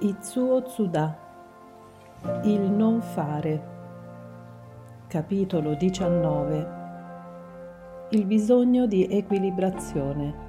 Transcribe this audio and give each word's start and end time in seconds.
Itsuo 0.00 0.62
Tsuda. 0.62 1.18
Il 2.44 2.60
non 2.70 3.00
fare. 3.00 3.60
Capitolo 5.08 5.74
19 5.74 6.68
Il 8.10 8.24
bisogno 8.24 8.86
di 8.86 9.08
equilibrazione. 9.10 10.46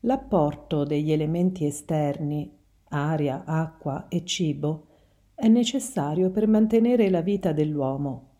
L'apporto 0.00 0.84
degli 0.84 1.12
elementi 1.12 1.66
esterni, 1.66 2.50
aria, 2.88 3.42
acqua 3.44 4.06
e 4.08 4.24
cibo, 4.24 4.86
è 5.34 5.48
necessario 5.48 6.30
per 6.30 6.48
mantenere 6.48 7.10
la 7.10 7.20
vita 7.20 7.52
dell'uomo 7.52 8.32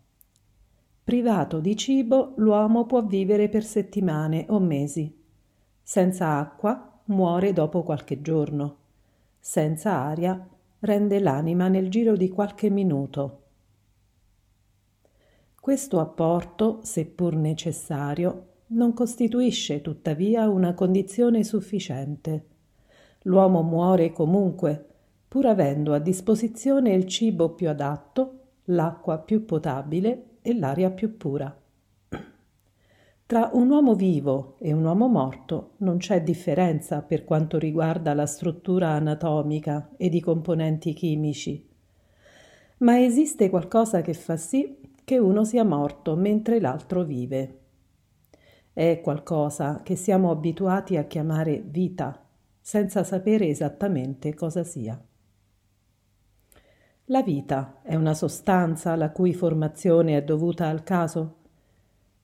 Privato 1.05 1.61
di 1.61 1.77
cibo, 1.77 2.33
l'uomo 2.37 2.87
può 2.87 3.05
vivere 3.05 3.51
per 3.51 3.63
settimane 3.63 4.47
o 4.49 4.59
mesi. 4.59 5.15
Senza 5.83 6.39
acqua 6.39 6.99
muore 7.07 7.53
dopo 7.53 7.83
qualche 7.83 8.23
giorno. 8.23 8.77
Senza 9.39 9.99
aria 9.99 10.49
rende 10.79 11.21
l'anima 11.21 11.69
nel 11.69 11.91
giro 11.91 12.17
di 12.17 12.31
qualche 12.31 12.71
minuto. 12.71 13.43
Questo 15.61 16.01
apporto, 16.01 16.79
seppur 16.83 17.35
necessario, 17.35 18.47
non 18.69 18.95
costituisce 18.95 19.83
tuttavia 19.83 20.49
una 20.49 20.73
condizione 20.73 21.45
sufficiente. 21.45 22.47
L'uomo 23.25 23.61
muore 23.61 24.11
comunque, 24.11 24.83
pur 25.29 25.45
avendo 25.45 25.93
a 25.93 25.99
disposizione 25.99 26.95
il 26.95 27.07
cibo 27.07 27.51
più 27.51 27.69
adatto, 27.69 28.39
l'acqua 28.65 29.19
più 29.19 29.45
potabile 29.45 30.29
e 30.47 30.55
l'aria 30.55 30.91
più 30.91 31.17
pura. 31.17 31.59
Tra 33.25 33.49
un 33.55 33.71
uomo 33.71 33.95
vivo 33.95 34.57
e 34.59 34.75
un 34.75 34.85
uomo 34.85 35.09
morto 35.09 35.71
non 35.79 35.97
c'è 35.97 36.23
differenza 36.23 37.01
per 37.01 37.25
quanto 37.25 37.59
riguarda 37.59 38.13
la 38.13 38.27
struttura 38.27 38.91
anatomica 38.91 39.93
ed 39.97 40.13
i 40.13 40.21
componenti 40.21 40.93
chimici, 40.93 41.67
ma 42.79 43.03
esiste 43.03 43.49
qualcosa 43.49 44.03
che 44.03 44.13
fa 44.13 44.37
sì 44.37 44.77
che 45.03 45.17
uno 45.17 45.45
sia 45.45 45.65
morto 45.65 46.15
mentre 46.15 46.61
l'altro 46.61 47.05
vive. 47.05 47.61
È 48.75 49.01
qualcosa 49.03 49.81
che 49.83 49.97
siamo 49.97 50.31
abituati 50.31 50.99
a 50.99 51.05
chiamare 51.05 51.63
vita, 51.65 52.23
senza 52.61 53.03
sapere 53.03 53.49
esattamente 53.49 54.35
cosa 54.35 54.63
sia. 54.63 55.03
La 57.09 57.23
vita 57.23 57.81
è 57.83 57.97
una 57.97 58.15
sostanza 58.15 58.97
la 58.97 59.11
cui 59.11 59.35
formazione 59.35 60.17
è 60.17 60.25
dovuta 60.25 60.69
al 60.69 60.83
caso? 60.85 61.35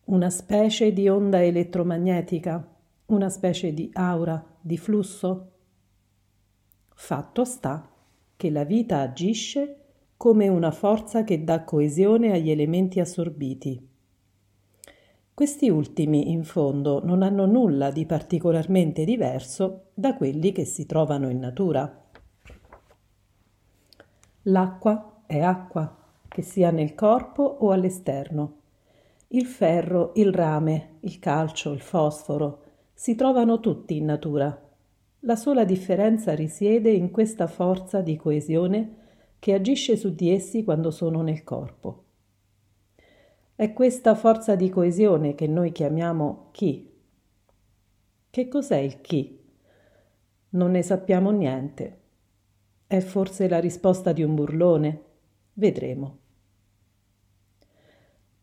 Una 0.05 0.31
specie 0.31 0.95
di 0.95 1.07
onda 1.07 1.45
elettromagnetica? 1.45 2.67
Una 3.07 3.29
specie 3.29 3.75
di 3.75 3.91
aura, 3.93 4.43
di 4.59 4.79
flusso? 4.79 5.51
Fatto 6.95 7.45
sta 7.45 7.91
che 8.35 8.51
la 8.51 8.65
vita 8.65 9.01
agisce 9.01 9.77
come 10.17 10.49
una 10.49 10.71
forza 10.71 11.25
che 11.25 11.45
dà 11.45 11.63
coesione 11.63 12.33
agli 12.33 12.51
elementi 12.51 13.01
assorbiti. 13.01 13.87
Questi 15.35 15.69
ultimi, 15.69 16.31
in 16.31 16.43
fondo, 16.43 17.05
non 17.05 17.23
hanno 17.23 17.45
nulla 17.45 17.91
di 17.91 18.07
particolarmente 18.07 19.05
diverso 19.05 19.89
da 19.93 20.17
quelli 20.17 20.53
che 20.53 20.65
si 20.65 20.87
trovano 20.87 21.29
in 21.29 21.39
natura. 21.39 22.09
L'acqua 24.45 25.23
è 25.27 25.41
acqua, 25.41 25.97
che 26.27 26.41
sia 26.41 26.71
nel 26.71 26.95
corpo 26.95 27.43
o 27.43 27.73
all'esterno. 27.73 28.57
Il 29.29 29.45
ferro, 29.45 30.13
il 30.15 30.33
rame, 30.33 30.97
il 31.01 31.19
calcio, 31.19 31.73
il 31.73 31.81
fosforo 31.81 32.63
si 32.95 33.15
trovano 33.15 33.61
tutti 33.61 33.99
in 33.99 34.07
natura. 34.07 34.69
La 35.21 35.37
sola 35.37 35.65
differenza 35.65 36.35
risiede 36.35 36.91
in 36.91 37.11
questa 37.11 37.47
forza 37.47 38.01
di 38.01 38.17
coesione 38.17 38.97
che 39.39 39.53
agisce 39.53 39.97
su 39.97 40.15
di 40.15 40.31
essi 40.31 40.65
quando 40.65 40.91
sono 40.91 41.21
nel 41.21 41.45
corpo. 41.45 42.05
È 43.55 43.73
questa 43.75 44.15
forza 44.15 44.55
di 44.55 44.71
coesione 44.71 45.35
che 45.35 45.47
noi 45.47 45.71
chiamiamo 45.71 46.49
chi. 46.53 46.91
Che 48.31 48.49
cos'è 48.49 48.79
il 48.79 49.03
chi? 49.03 49.39
Non 50.51 50.71
ne 50.71 50.83
sappiamo 50.83 51.31
niente. 51.31 52.00
È 52.91 52.99
forse 52.99 53.49
la 53.49 53.61
risposta 53.61 54.11
di 54.11 54.25
un 54.25 54.35
burlone? 54.35 55.03
Vedremo. 55.53 56.19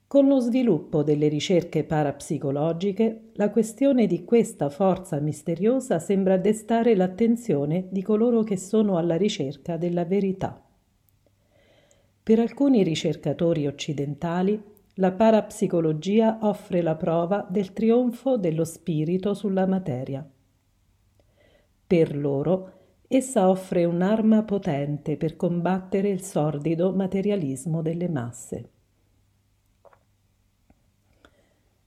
Con 0.07 0.29
lo 0.29 0.39
sviluppo 0.39 1.03
delle 1.03 1.27
ricerche 1.27 1.83
parapsicologiche, 1.83 3.31
la 3.33 3.49
questione 3.49 4.07
di 4.07 4.23
questa 4.23 4.69
forza 4.69 5.19
misteriosa 5.19 5.99
sembra 5.99 6.37
destare 6.37 6.95
l'attenzione 6.95 7.87
di 7.89 8.01
coloro 8.01 8.43
che 8.43 8.55
sono 8.55 8.97
alla 8.97 9.17
ricerca 9.17 9.75
della 9.75 10.05
verità. 10.05 10.63
Per 12.23 12.39
alcuni 12.39 12.83
ricercatori 12.83 13.67
occidentali, 13.67 14.63
la 14.93 15.11
parapsicologia 15.11 16.37
offre 16.43 16.81
la 16.81 16.95
prova 16.95 17.45
del 17.49 17.73
trionfo 17.73 18.37
dello 18.37 18.63
spirito 18.63 19.33
sulla 19.33 19.65
materia. 19.65 20.25
Per 21.85 22.15
loro, 22.15 22.76
Essa 23.09 23.49
offre 23.49 23.85
un'arma 23.85 24.43
potente 24.43 25.15
per 25.15 25.37
combattere 25.37 26.09
il 26.09 26.21
sordido 26.21 26.93
materialismo 26.93 27.81
delle 27.81 28.09
masse. 28.09 28.69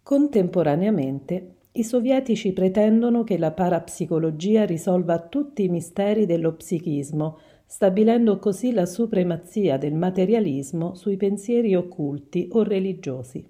Contemporaneamente, 0.02 1.56
i 1.72 1.84
sovietici 1.84 2.54
pretendono 2.54 3.22
che 3.22 3.36
la 3.36 3.52
parapsicologia 3.52 4.64
risolva 4.64 5.20
tutti 5.20 5.64
i 5.64 5.68
misteri 5.68 6.24
dello 6.24 6.54
psichismo, 6.54 7.38
stabilendo 7.66 8.38
così 8.38 8.72
la 8.72 8.86
supremazia 8.86 9.76
del 9.76 9.94
materialismo 9.94 10.94
sui 10.94 11.18
pensieri 11.18 11.74
occulti 11.74 12.48
o 12.52 12.62
religiosi. 12.62 13.46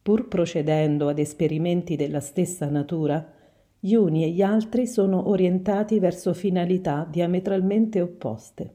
Pur 0.00 0.28
procedendo 0.28 1.08
ad 1.08 1.18
esperimenti 1.18 1.96
della 1.96 2.20
stessa 2.20 2.70
natura, 2.70 3.34
gli 3.82 3.94
uni 3.94 4.24
e 4.24 4.28
gli 4.28 4.42
altri 4.42 4.86
sono 4.86 5.30
orientati 5.30 5.98
verso 5.98 6.34
finalità 6.34 7.08
diametralmente 7.10 8.02
opposte. 8.02 8.74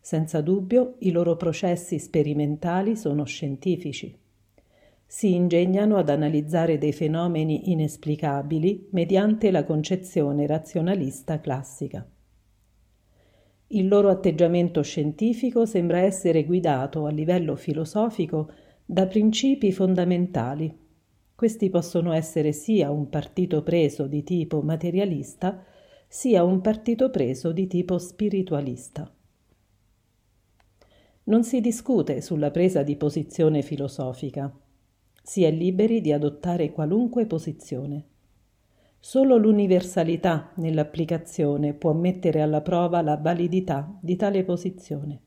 Senza 0.00 0.40
dubbio 0.40 0.96
i 0.98 1.12
loro 1.12 1.36
processi 1.36 2.00
sperimentali 2.00 2.96
sono 2.96 3.22
scientifici. 3.22 4.12
Si 5.06 5.32
ingegnano 5.32 5.98
ad 5.98 6.08
analizzare 6.08 6.78
dei 6.78 6.92
fenomeni 6.92 7.70
inesplicabili 7.70 8.88
mediante 8.90 9.52
la 9.52 9.62
concezione 9.62 10.48
razionalista 10.48 11.40
classica. 11.40 12.04
Il 13.68 13.86
loro 13.86 14.08
atteggiamento 14.08 14.82
scientifico 14.82 15.64
sembra 15.64 16.00
essere 16.00 16.42
guidato 16.44 17.06
a 17.06 17.10
livello 17.10 17.54
filosofico 17.54 18.50
da 18.84 19.06
principi 19.06 19.70
fondamentali 19.70 20.80
questi 21.42 21.70
possono 21.70 22.12
essere 22.12 22.52
sia 22.52 22.92
un 22.92 23.08
partito 23.08 23.64
preso 23.64 24.06
di 24.06 24.22
tipo 24.22 24.62
materialista, 24.62 25.64
sia 26.06 26.44
un 26.44 26.60
partito 26.60 27.10
preso 27.10 27.50
di 27.50 27.66
tipo 27.66 27.98
spiritualista. 27.98 29.12
Non 31.24 31.42
si 31.42 31.60
discute 31.60 32.20
sulla 32.20 32.52
presa 32.52 32.84
di 32.84 32.94
posizione 32.94 33.62
filosofica. 33.62 34.56
Si 35.20 35.42
è 35.42 35.50
liberi 35.50 36.00
di 36.00 36.12
adottare 36.12 36.70
qualunque 36.70 37.26
posizione. 37.26 38.04
Solo 39.00 39.36
l'universalità 39.36 40.52
nell'applicazione 40.58 41.74
può 41.74 41.92
mettere 41.92 42.40
alla 42.40 42.60
prova 42.60 43.02
la 43.02 43.16
validità 43.16 43.98
di 44.00 44.14
tale 44.14 44.44
posizione. 44.44 45.20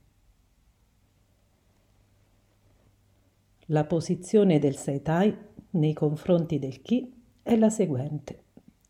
La 3.65 3.83
posizione 3.83 4.59
del 4.59 4.77
Seitai 4.77 5.53
nei 5.75 5.93
confronti 5.93 6.59
del 6.59 6.81
chi 6.81 7.11
è 7.41 7.55
la 7.55 7.69
seguente. 7.69 8.39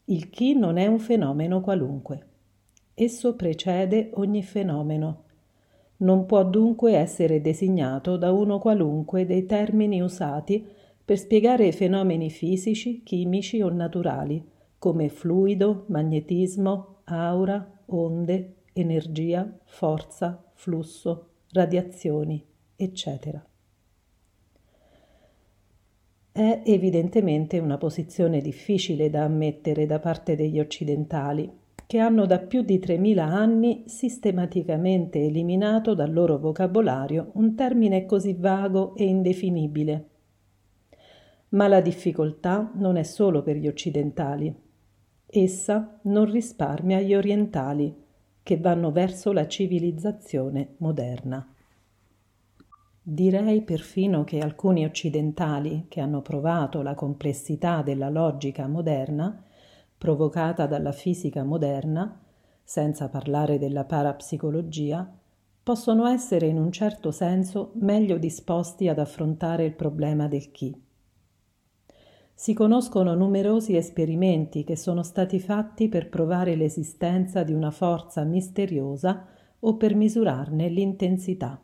Il 0.06 0.30
chi 0.30 0.56
non 0.56 0.78
è 0.78 0.88
un 0.88 1.00
fenomeno 1.00 1.62
qualunque. 1.62 2.26
Esso 2.94 3.36
precede 3.36 4.12
ogni 4.14 4.44
fenomeno. 4.44 5.24
Non 5.98 6.26
può 6.26 6.44
dunque 6.44 6.96
essere 6.96 7.42
designato 7.42 8.18
da 8.18 8.32
uno 8.32 8.60
qualunque 8.60 9.26
dei 9.26 9.46
termini 9.46 10.02
usati 10.02 10.66
per 11.04 11.18
spiegare 11.18 11.72
fenomeni 11.72 12.30
fisici, 12.30 13.02
chimici 13.04 13.62
o 13.62 13.70
naturali, 13.70 14.44
come 14.78 15.10
fluido, 15.10 15.86
magnetismo, 15.88 16.98
aura, 17.06 17.80
onde, 17.88 18.56
energia, 18.74 19.48
forza, 19.66 20.44
flusso, 20.54 21.30
radiazioni, 21.52 22.44
eccetera. 22.76 23.44
È 26.38 26.64
evidentemente 26.66 27.60
una 27.60 27.78
posizione 27.78 28.42
difficile 28.42 29.10
da 29.10 29.24
ammettere 29.24 29.86
da 29.86 30.00
parte 30.00 30.36
degli 30.36 30.60
occidentali, 30.60 31.50
che 31.88 31.98
hanno 32.00 32.26
da 32.26 32.40
più 32.40 32.62
di 32.62 32.78
3.000 32.78 33.20
anni 33.20 33.84
sistematicamente 33.86 35.24
eliminato 35.24 35.94
dal 35.94 36.12
loro 36.12 36.38
vocabolario 36.38 37.30
un 37.36 37.56
termine 37.56 38.06
così 38.06 38.34
vago 38.34 38.96
e 38.98 39.06
indefinibile. 39.06 40.10
Ma 41.52 41.70
la 41.70 41.80
difficoltà 41.80 42.70
non 42.76 42.98
è 42.98 43.04
solo 43.04 43.42
per 43.42 43.56
gli 43.56 43.70
occidentali. 43.70 44.54
Essa 45.26 46.02
non 46.02 46.30
risparmia 46.30 47.00
gli 47.00 47.16
orientali, 47.16 47.96
che 48.44 48.58
vanno 48.58 48.92
verso 48.92 49.32
la 49.32 49.48
civilizzazione 49.48 50.74
moderna. 50.80 51.55
Direi 53.08 53.62
perfino 53.62 54.24
che 54.24 54.40
alcuni 54.40 54.84
occidentali, 54.84 55.86
che 55.90 56.02
hanno 56.02 56.24
provato 56.24 56.82
la 56.82 56.96
complessità 56.96 57.84
della 57.84 58.10
logica 58.10 58.66
moderna, 58.66 59.44
provocata 59.96 60.66
dalla 60.66 60.92
fisica 60.92 61.44
moderna, 61.44 62.20
senza 62.64 63.08
parlare 63.08 63.60
della 63.60 63.84
parapsicologia, 63.84 65.08
possono 65.62 66.08
essere 66.08 66.48
in 66.48 66.58
un 66.58 66.72
certo 66.72 67.12
senso 67.12 67.74
meglio 67.76 68.18
disposti 68.18 68.88
ad 68.88 68.98
affrontare 68.98 69.66
il 69.66 69.76
problema 69.76 70.28
del 70.28 70.50
chi. 70.50 70.76
Si 72.34 72.54
conoscono 72.56 73.14
numerosi 73.14 73.76
esperimenti 73.76 74.64
che 74.64 74.76
sono 74.76 75.04
stati 75.04 75.40
fatti 75.40 75.90
per 75.90 76.10
provare 76.10 76.56
l'esistenza 76.56 77.44
di 77.44 77.54
una 77.54 77.70
forza 77.70 78.24
misteriosa 78.24 79.28
o 79.60 79.78
per 79.78 79.94
misurarne 79.94 80.70
l'intensità. 80.70 81.60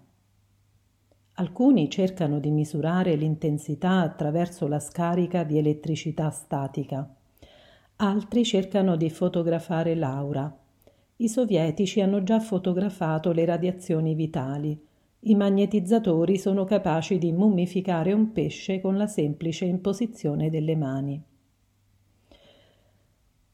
Alcuni 1.35 1.89
cercano 1.89 2.39
di 2.39 2.51
misurare 2.51 3.15
l'intensità 3.15 4.01
attraverso 4.01 4.67
la 4.67 4.79
scarica 4.79 5.43
di 5.43 5.57
elettricità 5.57 6.29
statica, 6.29 7.09
altri 7.97 8.43
cercano 8.43 8.95
di 8.97 9.09
fotografare 9.09 9.95
l'aura. 9.95 10.53
I 11.17 11.29
sovietici 11.29 12.01
hanno 12.01 12.23
già 12.23 12.39
fotografato 12.39 13.31
le 13.31 13.45
radiazioni 13.45 14.13
vitali. 14.13 14.79
I 15.21 15.35
magnetizzatori 15.35 16.37
sono 16.37 16.65
capaci 16.65 17.17
di 17.17 17.31
mummificare 17.31 18.11
un 18.11 18.31
pesce 18.31 18.81
con 18.81 18.97
la 18.97 19.07
semplice 19.07 19.65
imposizione 19.65 20.49
delle 20.49 20.75
mani. 20.75 21.23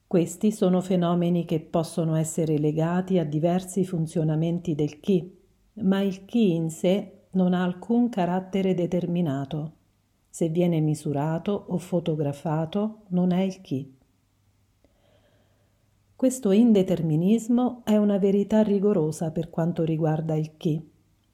Questi 0.07 0.51
sono 0.51 0.79
fenomeni 0.79 1.43
che 1.43 1.59
possono 1.59 2.15
essere 2.15 2.57
legati 2.57 3.19
a 3.19 3.25
diversi 3.25 3.85
funzionamenti 3.85 4.73
del 4.73 5.01
chi, 5.01 5.29
ma 5.73 5.99
il 6.01 6.23
chi 6.23 6.55
in 6.55 6.69
sé 6.69 7.16
non 7.31 7.53
ha 7.53 7.63
alcun 7.63 8.09
carattere 8.09 8.73
determinato. 8.73 9.73
Se 10.29 10.49
viene 10.49 10.79
misurato 10.79 11.65
o 11.69 11.77
fotografato 11.77 13.03
non 13.07 13.31
è 13.31 13.41
il 13.41 13.61
chi. 13.61 13.95
Questo 16.15 16.51
indeterminismo 16.51 17.81
è 17.83 17.95
una 17.95 18.17
verità 18.17 18.63
rigorosa 18.63 19.31
per 19.31 19.49
quanto 19.49 19.83
riguarda 19.83 20.35
il 20.35 20.57
chi. 20.57 20.83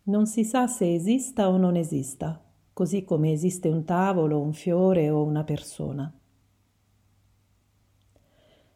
Non 0.03 0.25
si 0.25 0.43
sa 0.43 0.67
se 0.67 0.93
esista 0.93 1.49
o 1.49 1.55
non 1.55 1.77
esista, 1.77 2.43
così 2.73 3.05
come 3.05 3.31
esiste 3.31 3.69
un 3.69 3.85
tavolo, 3.85 4.41
un 4.41 4.51
fiore 4.51 5.09
o 5.09 5.23
una 5.23 5.45
persona. 5.45 6.13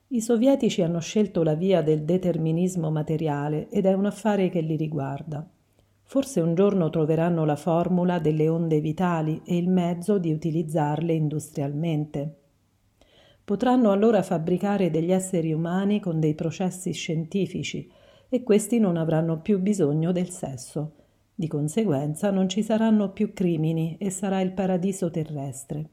I 0.09 0.21
sovietici 0.21 0.81
hanno 0.81 0.99
scelto 0.99 1.43
la 1.43 1.55
via 1.55 1.81
del 1.81 2.03
determinismo 2.03 2.89
materiale 2.89 3.67
ed 3.69 3.85
è 3.85 3.91
un 3.91 4.05
affare 4.05 4.47
che 4.47 4.61
li 4.61 4.77
riguarda. 4.77 5.45
Forse 6.09 6.39
un 6.39 6.55
giorno 6.55 6.89
troveranno 6.89 7.43
la 7.43 7.57
formula 7.57 8.17
delle 8.17 8.47
onde 8.47 8.79
vitali 8.79 9.41
e 9.43 9.57
il 9.57 9.67
mezzo 9.67 10.17
di 10.17 10.31
utilizzarle 10.31 11.11
industrialmente. 11.11 12.35
Potranno 13.43 13.91
allora 13.91 14.23
fabbricare 14.23 14.89
degli 14.89 15.11
esseri 15.11 15.51
umani 15.51 15.99
con 15.99 16.21
dei 16.21 16.33
processi 16.33 16.93
scientifici 16.93 17.91
e 18.29 18.41
questi 18.41 18.79
non 18.79 18.95
avranno 18.95 19.41
più 19.41 19.59
bisogno 19.59 20.13
del 20.13 20.29
sesso. 20.29 20.93
Di 21.35 21.47
conseguenza 21.47 22.31
non 22.31 22.47
ci 22.47 22.63
saranno 22.63 23.11
più 23.11 23.33
crimini 23.33 23.97
e 23.99 24.09
sarà 24.09 24.39
il 24.39 24.53
paradiso 24.53 25.11
terrestre. 25.11 25.89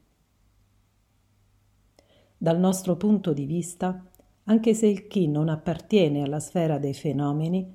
Dal 2.39 2.61
nostro 2.61 2.97
punto 2.97 3.33
di 3.33 3.47
vista, 3.47 4.01
anche 4.45 4.75
se 4.75 4.87
il 4.87 5.09
chi 5.09 5.27
non 5.27 5.49
appartiene 5.49 6.23
alla 6.23 6.39
sfera 6.39 6.79
dei 6.79 6.95
fenomeni, 6.95 7.75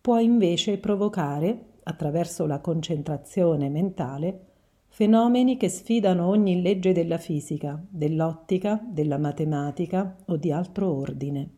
può 0.00 0.18
invece 0.18 0.78
provocare 0.78 1.74
attraverso 1.88 2.46
la 2.46 2.60
concentrazione 2.60 3.68
mentale, 3.68 4.40
fenomeni 4.88 5.56
che 5.56 5.68
sfidano 5.68 6.26
ogni 6.26 6.60
legge 6.62 6.92
della 6.92 7.18
fisica, 7.18 7.80
dell'ottica, 7.88 8.80
della 8.84 9.18
matematica 9.18 10.16
o 10.26 10.36
di 10.36 10.50
altro 10.50 10.92
ordine. 10.92 11.50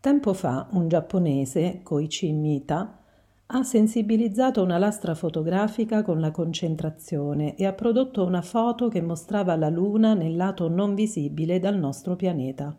Tempo 0.00 0.34
fa 0.34 0.68
un 0.72 0.88
giapponese, 0.88 1.80
Koichi 1.82 2.32
Mita, 2.32 2.98
ha 3.46 3.62
sensibilizzato 3.62 4.62
una 4.62 4.78
lastra 4.78 5.14
fotografica 5.14 6.02
con 6.02 6.18
la 6.18 6.30
concentrazione 6.30 7.54
e 7.56 7.66
ha 7.66 7.72
prodotto 7.72 8.24
una 8.24 8.42
foto 8.42 8.88
che 8.88 9.00
mostrava 9.00 9.56
la 9.56 9.68
Luna 9.68 10.14
nel 10.14 10.34
lato 10.34 10.68
non 10.68 10.94
visibile 10.94 11.58
dal 11.58 11.78
nostro 11.78 12.16
pianeta. 12.16 12.76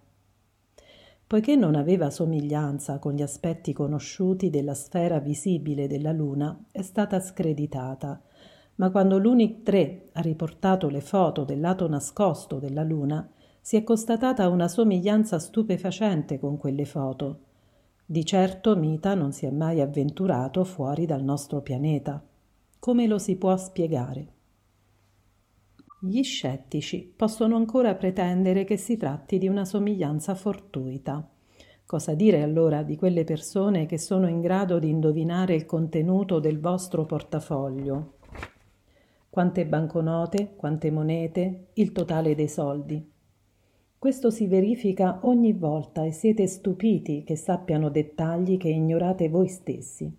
Poiché 1.28 1.56
non 1.56 1.74
aveva 1.74 2.12
somiglianza 2.12 3.00
con 3.00 3.14
gli 3.14 3.24
aspetti 3.24 3.74
conosciuti 3.74 4.52
della 4.52 4.76
sfera 4.76 5.20
visibile 5.20 5.88
della 5.88 6.12
Luna, 6.12 6.66
è 6.72 6.84
stata 6.84 7.20
screditata, 7.20 8.22
ma 8.76 8.92
quando 8.92 9.18
l'UNIC 9.18 9.64
3 9.64 10.10
ha 10.14 10.22
riportato 10.22 10.88
le 10.88 11.02
foto 11.02 11.44
del 11.44 11.60
lato 11.60 11.90
nascosto 11.90 12.60
della 12.60 12.84
Luna, 12.84 13.28
si 13.60 13.76
è 13.76 13.84
constatata 13.84 14.48
una 14.50 14.68
somiglianza 14.68 15.40
stupefacente 15.40 16.38
con 16.38 16.58
quelle 16.58 16.86
foto. 16.86 17.40
Di 18.06 18.24
certo 18.24 18.76
Mita 18.76 19.16
non 19.16 19.32
si 19.32 19.48
è 19.48 19.50
mai 19.50 19.82
avventurato 19.82 20.64
fuori 20.64 21.08
dal 21.08 21.24
nostro 21.24 21.62
pianeta. 21.62 22.24
Come 22.78 23.08
lo 23.08 23.18
si 23.18 23.36
può 23.38 23.58
spiegare? 23.58 24.35
Gli 26.08 26.22
scettici 26.22 27.12
possono 27.16 27.56
ancora 27.56 27.96
pretendere 27.96 28.64
che 28.64 28.78
si 28.78 28.96
tratti 28.96 29.40
di 29.40 29.48
una 29.48 29.66
somiglianza 29.66 30.36
fortuita. 30.36 31.28
Cosa 31.84 32.14
dire 32.14 32.44
allora 32.44 32.84
di 32.84 32.96
quelle 32.96 33.24
persone 33.24 33.88
che 33.88 33.98
sono 33.98 34.28
in 34.28 34.40
grado 34.40 34.78
di 34.78 34.88
indovinare 34.88 35.56
il 35.56 35.66
contenuto 35.66 36.38
del 36.38 36.60
vostro 36.60 37.08
portafoglio? 37.08 38.18
Quante 39.32 39.66
banconote, 39.66 40.54
quante 40.56 40.92
monete, 40.92 41.70
il 41.74 41.92
totale 41.92 42.36
dei 42.36 42.50
soldi. 42.50 43.12
Questo 43.98 44.30
si 44.30 44.46
verifica 44.46 45.22
ogni 45.24 45.54
volta 45.54 46.04
e 46.04 46.12
siete 46.12 46.46
stupiti 46.46 47.24
che 47.24 47.36
sappiano 47.36 47.90
dettagli 47.90 48.58
che 48.58 48.70
ignorate 48.70 49.28
voi 49.28 49.48
stessi. 49.48 50.16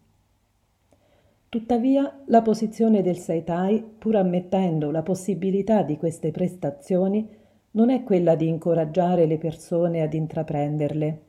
Tuttavia, 1.57 2.21
la 2.27 2.43
posizione 2.43 3.01
del 3.01 3.17
Saitai, 3.17 3.83
pur 3.83 4.17
ammettendo 4.17 4.91
la 4.91 5.01
possibilità 5.01 5.83
di 5.83 5.97
queste 5.97 6.31
prestazioni, 6.31 7.27
non 7.71 7.89
è 7.89 8.03
quella 8.03 8.35
di 8.35 8.47
incoraggiare 8.47 9.25
le 9.25 9.39
persone 9.39 10.03
ad 10.03 10.13
intraprenderle. 10.13 11.21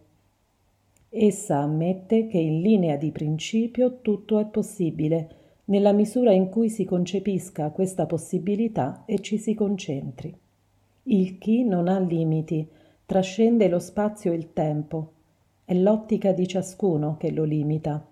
Essa 1.08 1.60
ammette 1.60 2.28
che 2.28 2.40
in 2.40 2.60
linea 2.60 2.98
di 2.98 3.12
principio 3.12 4.02
tutto 4.02 4.38
è 4.40 4.46
possibile, 4.48 5.30
nella 5.66 5.94
misura 5.94 6.34
in 6.34 6.50
cui 6.50 6.70
si 6.70 6.84
concepisca 6.84 7.70
questa 7.70 8.06
possibilità 8.06 9.04
e 9.06 9.20
ci 9.20 9.38
si 9.38 9.54
concentri. 9.54 10.38
Il 11.04 11.38
chi 11.38 11.64
non 11.64 11.88
ha 11.88 12.00
limiti, 12.00 12.68
trascende 13.06 13.70
lo 13.70 13.80
spazio 13.80 14.34
e 14.34 14.36
il 14.36 14.52
tempo. 14.52 15.12
È 15.64 15.74
l'ottica 15.74 16.34
di 16.34 16.46
ciascuno 16.46 17.16
che 17.18 17.32
lo 17.32 17.46
limita. 17.46 18.06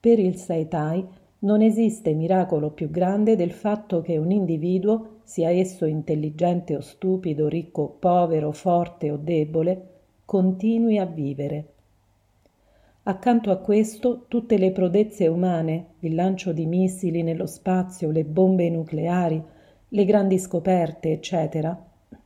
Per 0.00 0.18
il 0.18 0.36
Saitai 0.36 1.06
non 1.40 1.60
esiste 1.60 2.14
miracolo 2.14 2.70
più 2.70 2.90
grande 2.90 3.36
del 3.36 3.52
fatto 3.52 4.00
che 4.00 4.16
un 4.16 4.30
individuo, 4.30 5.18
sia 5.24 5.50
esso 5.50 5.84
intelligente 5.84 6.74
o 6.74 6.80
stupido, 6.80 7.48
ricco 7.48 7.82
o 7.82 7.88
povero, 7.98 8.50
forte 8.52 9.10
o 9.10 9.18
debole, 9.18 9.88
continui 10.24 10.96
a 10.96 11.04
vivere. 11.04 11.64
Accanto 13.02 13.50
a 13.50 13.56
questo, 13.56 14.24
tutte 14.26 14.56
le 14.56 14.72
prodezze 14.72 15.26
umane, 15.26 15.86
il 16.00 16.14
lancio 16.14 16.52
di 16.52 16.64
missili 16.64 17.22
nello 17.22 17.46
spazio, 17.46 18.10
le 18.10 18.24
bombe 18.24 18.70
nucleari, 18.70 19.42
le 19.88 20.04
grandi 20.06 20.38
scoperte, 20.38 21.12
eccetera, 21.12 21.78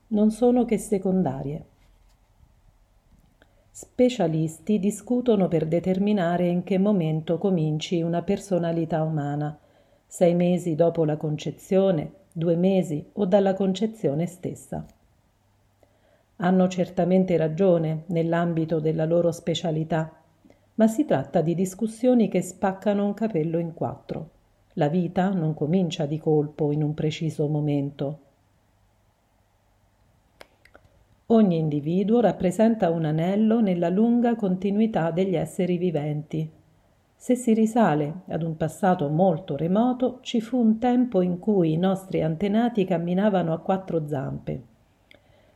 non 0.08 0.30
sono 0.30 0.64
che 0.64 0.78
secondarie. 0.78 1.64
Specialisti 3.76 4.78
discutono 4.78 5.48
per 5.48 5.66
determinare 5.66 6.46
in 6.46 6.62
che 6.62 6.78
momento 6.78 7.38
cominci 7.38 8.02
una 8.02 8.22
personalità 8.22 9.02
umana, 9.02 9.58
sei 10.06 10.32
mesi 10.32 10.76
dopo 10.76 11.04
la 11.04 11.16
concezione, 11.16 12.12
due 12.32 12.54
mesi 12.54 13.04
o 13.14 13.24
dalla 13.24 13.54
concezione 13.54 14.26
stessa. 14.26 14.86
Hanno 16.36 16.68
certamente 16.68 17.36
ragione 17.36 18.04
nell'ambito 18.06 18.78
della 18.78 19.06
loro 19.06 19.32
specialità, 19.32 20.22
ma 20.74 20.86
si 20.86 21.04
tratta 21.04 21.40
di 21.40 21.56
discussioni 21.56 22.28
che 22.28 22.42
spaccano 22.42 23.04
un 23.04 23.14
capello 23.14 23.58
in 23.58 23.74
quattro. 23.74 24.30
La 24.74 24.86
vita 24.86 25.30
non 25.30 25.52
comincia 25.52 26.06
di 26.06 26.20
colpo 26.20 26.70
in 26.70 26.80
un 26.80 26.94
preciso 26.94 27.48
momento, 27.48 28.18
Ogni 31.28 31.56
individuo 31.56 32.20
rappresenta 32.20 32.90
un 32.90 33.06
anello 33.06 33.62
nella 33.62 33.88
lunga 33.88 34.34
continuità 34.34 35.10
degli 35.10 35.36
esseri 35.36 35.78
viventi. 35.78 36.50
Se 37.16 37.34
si 37.34 37.54
risale 37.54 38.24
ad 38.28 38.42
un 38.42 38.58
passato 38.58 39.08
molto 39.08 39.56
remoto, 39.56 40.18
ci 40.20 40.42
fu 40.42 40.58
un 40.58 40.78
tempo 40.78 41.22
in 41.22 41.38
cui 41.38 41.72
i 41.72 41.78
nostri 41.78 42.22
antenati 42.22 42.84
camminavano 42.84 43.54
a 43.54 43.60
quattro 43.60 44.06
zampe. 44.06 44.62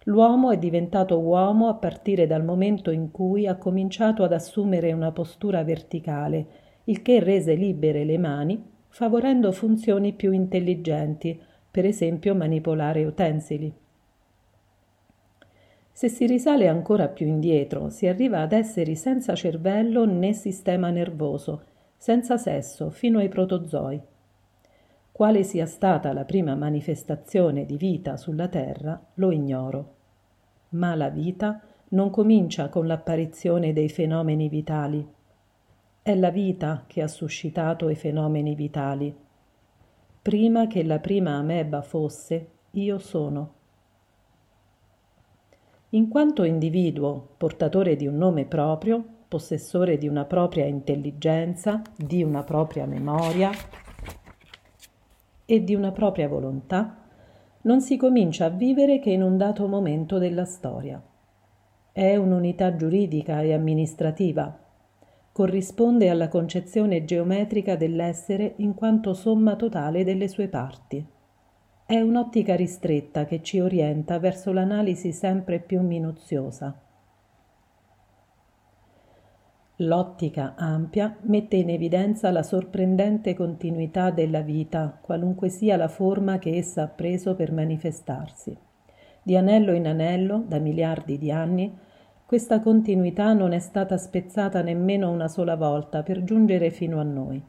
L'uomo 0.04 0.52
è 0.52 0.56
diventato 0.56 1.18
uomo 1.18 1.68
a 1.68 1.75
partire 1.75 2.26
dal 2.26 2.42
momento 2.42 2.90
in 2.90 3.10
cui 3.10 3.46
ha 3.46 3.56
cominciato 3.56 4.25
ad 4.25 4.32
assumere 4.32 4.94
una 4.94 5.12
postura 5.12 5.62
verticale, 5.64 6.46
il 6.84 7.02
che 7.02 7.20
rese 7.20 7.52
libere 7.52 8.04
le 8.04 8.16
mani, 8.16 8.64
favorendo 8.88 9.52
funzioni 9.52 10.14
più 10.14 10.32
intelligenti, 10.32 11.38
per 11.70 11.84
esempio 11.84 12.34
manipolare 12.34 13.04
utensili. 13.04 13.70
Se 15.99 16.09
si 16.09 16.26
risale 16.26 16.69
ancora 16.69 17.09
più 17.09 17.26
indietro, 17.26 17.90
si 17.90 18.07
arriva 18.07 18.40
ad 18.40 18.52
esseri 18.52 18.95
senza 18.95 19.35
cervello 19.35 20.05
né 20.05 20.33
sistema 20.33 20.90
nervoso, 20.90 21.64
senza 21.97 22.37
sesso, 22.37 22.90
fino 22.90 23.19
ai 23.19 23.28
protozoi. 23.28 24.00
Quale 25.11 25.43
sia 25.43 25.67
stata 25.67 26.12
la 26.12 26.25
prima 26.25 26.55
manifestazione 26.55 27.67
di 27.67 27.76
vita 27.76 28.17
sulla 28.17 28.47
Terra 28.47 29.05
lo 29.14 29.33
ignoro. 29.33 29.95
Ma 30.69 30.95
la 30.95 31.09
vita 31.09 31.61
non 31.88 32.11
comincia 32.11 32.69
con 32.69 32.87
l'apparizione 32.87 33.73
dei 33.73 33.88
fenomeni 33.88 34.49
vitali. 34.49 35.05
È 36.00 36.14
la 36.14 36.31
vita 36.31 36.85
che 36.87 37.02
ha 37.02 37.09
suscitato 37.09 37.88
i 37.88 37.97
fenomeni 37.97 38.55
vitali. 38.55 39.12
Prima 40.23 40.69
che 40.69 40.85
la 40.85 41.00
prima 41.00 41.33
ameba 41.33 41.83
fosse, 41.83 42.50
io 42.71 42.99
sono. 42.99 43.57
In 45.92 46.09
quanto 46.09 46.45
individuo, 46.45 47.28
portatore 47.38 47.97
di 47.97 48.07
un 48.07 48.18
nome 48.18 48.45
proprio, 48.45 49.02
possessore 49.26 49.97
di 49.97 50.07
una 50.07 50.26
propria 50.26 50.66
intelligenza, 50.66 51.80
di 51.97 52.23
una 52.23 52.42
propria 52.42 52.85
memoria 52.85 53.50
e 55.47 55.64
di 55.64 55.75
una 55.75 55.90
propria 55.90 56.28
volontà, 56.28 56.95
non 57.62 57.80
si 57.80 57.97
comincia 57.97 58.45
a 58.45 58.50
vivere 58.50 58.99
che 58.99 59.12
in 59.12 59.23
un 59.23 59.38
dato 59.38 59.66
momento 59.66 60.18
della 60.18 60.45
storia. 60.45 61.02
È 61.90 62.16
un'unità 62.16 62.76
giuridica 62.76 63.40
e 63.40 63.54
amministrativa. 63.54 64.59
Corrisponde 65.33 66.11
alla 66.11 66.28
concezione 66.28 67.07
geometrica 67.07 67.76
dell'essere 67.76 68.57
in 68.59 68.75
quanto 68.75 69.14
somma 69.14 69.57
totale 69.57 70.04
delle 70.04 70.28
sue 70.28 70.49
parti. 70.49 71.16
È 71.90 71.99
un'ottica 71.99 72.54
ristretta 72.54 73.25
che 73.25 73.42
ci 73.42 73.61
orienta 73.61 74.18
verso 74.18 74.52
l'analisi 74.52 75.11
sempre 75.11 75.59
più 75.59 75.80
minuziosa. 75.80 76.78
L'ottica 79.76 80.52
ampia 80.54 81.16
mette 81.23 81.57
in 81.57 81.71
evidenza 81.71 82.30
la 82.30 82.42
sorprendente 82.42 83.33
continuità 83.33 84.11
della 84.11 84.42
vita, 84.42 84.99
qualunque 85.00 85.49
sia 85.49 85.78
la 85.78 85.88
forma 85.88 86.38
che 86.38 86.57
essa 86.59 86.83
ha 86.83 86.88
preso 86.88 87.35
per 87.35 87.52
manifestarsi. 87.52 88.54
Di 89.23 89.35
anello 89.35 89.73
in 89.73 89.87
anello, 89.87 90.45
da 90.47 90.59
miliardi 90.59 91.16
di 91.16 91.33
anni, 91.33 91.75
questa 92.26 92.61
continuità 92.61 93.33
non 93.33 93.52
è 93.52 93.61
stata 93.61 93.97
spezzata 93.97 94.61
nemmeno 94.61 95.11
una 95.11 95.28
sola 95.28 95.57
volta 95.57 96.02
per 96.02 96.23
giungere 96.23 96.68
fino 96.68 97.00
a 97.00 97.04
noi. 97.04 97.42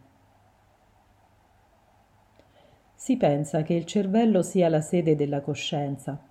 Si 3.10 3.18
pensa 3.18 3.64
che 3.64 3.74
il 3.74 3.86
cervello 3.86 4.44
sia 4.44 4.70
la 4.70 4.82
sede 4.82 5.16
della 5.16 5.42
coscienza. 5.42 6.22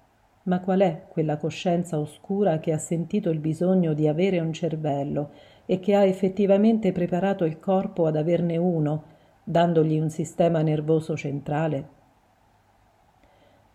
Ma 0.45 0.61
qual 0.61 0.79
è 0.79 1.07
quella 1.09 1.37
coscienza 1.37 1.99
oscura 1.99 2.61
che 2.61 2.73
ha 2.73 2.79
sentito 2.79 3.31
il 3.31 3.41
bisogno 3.41 3.95
di 3.95 4.07
avere 4.07 4.39
un 4.39 4.53
cervello 4.53 5.31
e 5.67 5.81
che 5.81 5.97
ha 5.97 6.05
effettivamente 6.05 6.93
preparato 6.93 7.45
il 7.45 7.59
corpo 7.59 8.07
ad 8.07 8.15
averne 8.15 8.59
uno, 8.59 9.03
dandogli 9.43 9.99
un 9.99 10.09
sistema 10.09 10.63
nervoso 10.63 11.17
centrale? 11.17 11.89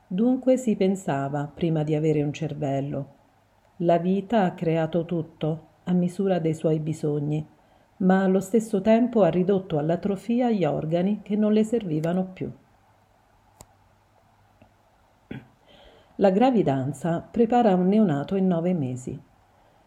Dunque 0.07 0.55
si 0.55 0.77
pensava 0.77 1.51
prima 1.53 1.83
di 1.83 1.95
avere 1.95 2.23
un 2.23 2.31
cervello. 2.31 3.07
La 3.79 3.97
vita 3.97 4.43
ha 4.43 4.53
creato 4.53 5.03
tutto 5.03 5.67
a 5.83 5.91
misura 5.91 6.39
dei 6.39 6.53
suoi 6.53 6.79
bisogni, 6.79 7.45
ma 7.97 8.23
allo 8.23 8.39
stesso 8.39 8.79
tempo 8.79 9.23
ha 9.23 9.29
ridotto 9.29 9.77
all'atrofia 9.77 10.49
gli 10.49 10.63
organi 10.63 11.19
che 11.21 11.35
non 11.35 11.51
le 11.51 11.65
servivano 11.65 12.29
più. 12.31 12.49
La 16.17 16.29
gravidanza 16.29 17.21
prepara 17.21 17.73
un 17.73 17.87
neonato 17.87 18.35
in 18.35 18.45
nove 18.45 18.75
mesi. 18.75 19.19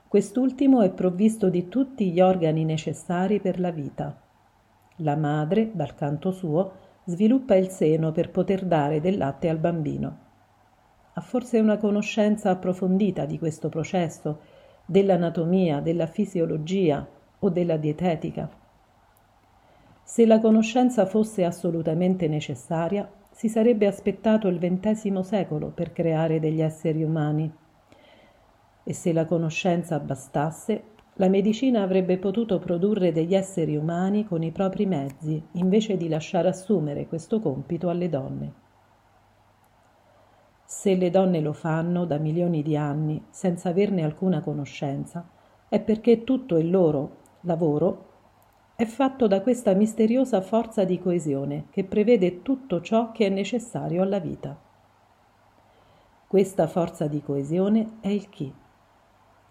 Quest'ultimo 0.09 0.83
è 0.83 0.90
provvisto 0.90 1.49
di 1.49 1.68
tutti 1.68 2.11
gli 2.11 2.21
organi 2.21 2.64
necessari 2.64 3.38
per 3.38 3.61
la 3.61 3.71
vita. 3.71 4.21
La 4.97 5.14
madre, 5.14 5.71
dal 5.73 5.95
canto 5.95 6.33
suo, 6.33 6.73
sviluppa 7.04 7.54
il 7.54 7.68
seno 7.68 8.11
per 8.11 8.33
poter 8.33 8.64
dare 8.64 9.00
del 9.00 9.18
latte 9.18 9.49
al 9.49 9.59
bambino. 9.59 10.18
Ha 11.12 11.21
forse 11.21 11.61
una 11.61 11.76
conoscenza 11.76 12.50
approfondita 12.50 13.25
di 13.25 13.38
questo 13.38 13.68
processo, 13.68 14.40
dell'anatomia, 14.85 15.78
della 15.78 16.06
fisiologia 16.06 17.06
o 17.38 17.50
della 17.50 17.76
dietetica? 17.76 18.50
Se 20.02 20.26
la 20.26 20.40
conoscenza 20.40 21.06
fosse 21.06 21.45
assolutamente 21.45 22.26
necessaria, 22.26 23.09
si 23.37 23.50
sarebbe 23.50 23.87
aspettato 23.87 24.49
il 24.49 24.59
XX 24.59 25.19
secolo 25.19 25.69
per 25.69 25.93
creare 25.93 26.40
degli 26.40 26.62
esseri 26.62 27.02
umani. 27.02 27.52
E 28.83 28.93
se 28.95 29.12
la 29.12 29.26
conoscenza 29.26 29.99
bastasse, 29.99 30.85
la 31.16 31.28
medicina 31.28 31.83
avrebbe 31.83 32.16
potuto 32.16 32.59
produrre 32.59 33.12
degli 33.12 33.35
esseri 33.35 33.76
umani 33.76 34.25
con 34.25 34.43
i 34.43 34.52
propri 34.52 34.87
mezzi, 34.87 35.43
invece 35.52 35.99
di 35.99 36.09
lasciare 36.09 36.49
assumere 36.49 37.07
questo 37.09 37.38
compito 37.40 37.90
alle 37.90 38.09
donne. 38.09 38.52
Se 40.64 40.95
le 40.95 41.11
donne 41.11 41.40
lo 41.40 41.52
fanno 41.52 42.07
da 42.07 42.16
milioni 42.16 42.62
di 42.62 42.75
anni 42.75 43.23
senza 43.28 43.69
averne 43.69 44.02
alcuna 44.02 44.40
conoscenza, 44.40 45.28
è 45.69 45.78
perché 45.78 46.25
tutto 46.25 46.57
il 46.57 46.71
loro 46.71 47.16
lavoro 47.43 48.06
è 48.76 48.85
fatto 48.85 49.26
da 49.26 49.40
questa 49.40 49.73
misteriosa 49.73 50.42
forza 50.42 50.85
di 50.85 51.00
coesione 51.00 51.68
che 51.71 51.83
prevede 51.85 52.42
tutto 52.42 52.83
ciò 52.83 53.11
che 53.11 53.25
è 53.25 53.28
necessario 53.30 54.02
alla 54.02 54.18
vita. 54.18 54.54
Questa 56.26 56.66
forza 56.66 57.06
di 57.06 57.23
coesione 57.23 57.97
è 58.00 58.09
il 58.09 58.28
chi. 58.28 58.52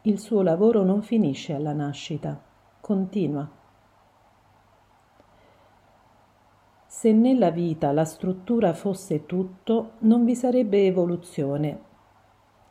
Il 0.03 0.19
suo 0.19 0.43
lavoro 0.43 0.83
non 0.83 1.01
finisce 1.01 1.53
alla 1.53 1.73
nascita, 1.73 2.39
continua. 2.79 3.49
Se 6.85 7.11
nella 7.11 7.49
vita 7.49 7.91
la 7.91 8.05
struttura 8.05 8.73
fosse 8.73 9.25
tutto, 9.25 9.93
non 9.99 10.23
vi 10.23 10.35
sarebbe 10.35 10.85
evoluzione. 10.85 11.81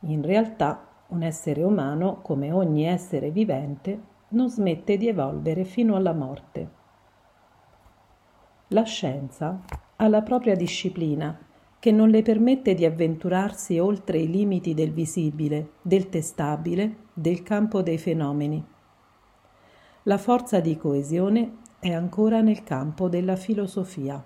In 0.01 0.23
realtà, 0.23 0.87
un 1.09 1.23
essere 1.25 1.65
umano, 1.65 2.21
come 2.23 2.53
ogni 2.53 2.85
essere 2.85 3.31
vivente, 3.31 4.13
non 4.35 4.51
smette 4.51 4.97
di 4.97 5.09
evolvere 5.09 5.65
fino 5.65 5.97
alla 5.97 6.13
morte. 6.13 6.69
La 8.69 8.83
scienza 8.83 9.61
ha 9.97 10.09
la 10.09 10.23
propria 10.23 10.55
disciplina 10.57 11.39
che 11.79 11.93
non 11.93 12.09
le 12.09 12.23
permette 12.23 12.75
di 12.75 12.85
avventurarsi 12.85 13.79
oltre 13.79 14.19
i 14.19 14.29
limiti 14.29 14.75
del 14.75 14.91
visibile, 14.91 15.75
del 15.83 16.09
testabile, 16.09 16.97
del 17.13 17.43
campo 17.43 17.83
dei 17.83 17.99
fenomeni. 17.99 18.65
La 20.05 20.19
forza 20.19 20.61
di 20.61 20.77
coesione 20.77 21.59
è 21.79 21.93
ancora 21.93 22.41
nel 22.41 22.65
campo 22.65 23.09
della 23.09 23.37
filosofia. 23.37 24.23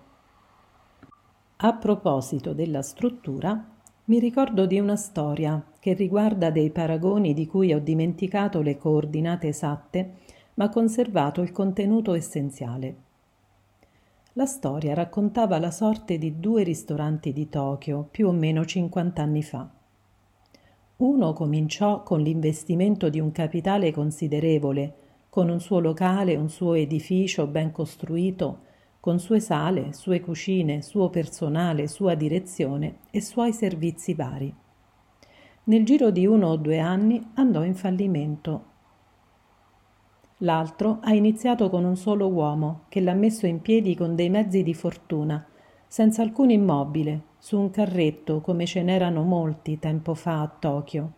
A 1.56 1.72
proposito 1.74 2.52
della 2.52 2.82
struttura, 2.82 3.62
mi 4.04 4.18
ricordo 4.20 4.64
di 4.64 4.78
una 4.78 4.96
storia 4.96 5.62
che 5.88 5.94
riguarda 5.94 6.50
dei 6.50 6.68
paragoni 6.68 7.32
di 7.32 7.46
cui 7.46 7.72
ho 7.72 7.78
dimenticato 7.78 8.60
le 8.60 8.76
coordinate 8.76 9.48
esatte, 9.48 10.16
ma 10.54 10.68
conservato 10.68 11.40
il 11.40 11.50
contenuto 11.50 12.12
essenziale. 12.12 12.96
La 14.34 14.44
storia 14.44 14.92
raccontava 14.92 15.58
la 15.58 15.70
sorte 15.70 16.18
di 16.18 16.38
due 16.38 16.62
ristoranti 16.62 17.32
di 17.32 17.48
Tokyo 17.48 18.06
più 18.10 18.28
o 18.28 18.32
meno 18.32 18.66
50 18.66 19.22
anni 19.22 19.42
fa. 19.42 19.66
Uno 20.96 21.32
cominciò 21.32 22.02
con 22.02 22.20
l'investimento 22.20 23.08
di 23.08 23.18
un 23.18 23.32
capitale 23.32 23.90
considerevole, 23.90 24.94
con 25.30 25.48
un 25.48 25.58
suo 25.58 25.78
locale, 25.80 26.36
un 26.36 26.50
suo 26.50 26.74
edificio 26.74 27.46
ben 27.46 27.72
costruito, 27.72 28.58
con 29.00 29.18
sue 29.18 29.40
sale, 29.40 29.94
sue 29.94 30.20
cucine, 30.20 30.82
suo 30.82 31.08
personale, 31.08 31.88
sua 31.88 32.14
direzione 32.14 32.98
e 33.10 33.22
suoi 33.22 33.54
servizi 33.54 34.12
vari. 34.12 34.54
Nel 35.68 35.84
giro 35.84 36.08
di 36.10 36.24
uno 36.26 36.48
o 36.48 36.56
due 36.56 36.78
anni 36.78 37.22
andò 37.34 37.62
in 37.62 37.74
fallimento. 37.74 38.64
L'altro 40.38 40.96
ha 41.02 41.12
iniziato 41.12 41.68
con 41.68 41.84
un 41.84 41.94
solo 41.94 42.26
uomo 42.28 42.84
che 42.88 43.02
l'ha 43.02 43.12
messo 43.12 43.44
in 43.44 43.60
piedi 43.60 43.94
con 43.94 44.14
dei 44.14 44.30
mezzi 44.30 44.62
di 44.62 44.72
fortuna, 44.72 45.46
senza 45.86 46.22
alcun 46.22 46.48
immobile, 46.48 47.22
su 47.36 47.58
un 47.60 47.70
carretto 47.70 48.40
come 48.40 48.64
ce 48.64 48.82
n'erano 48.82 49.24
molti 49.24 49.78
tempo 49.78 50.14
fa 50.14 50.40
a 50.40 50.48
Tokyo. 50.48 51.12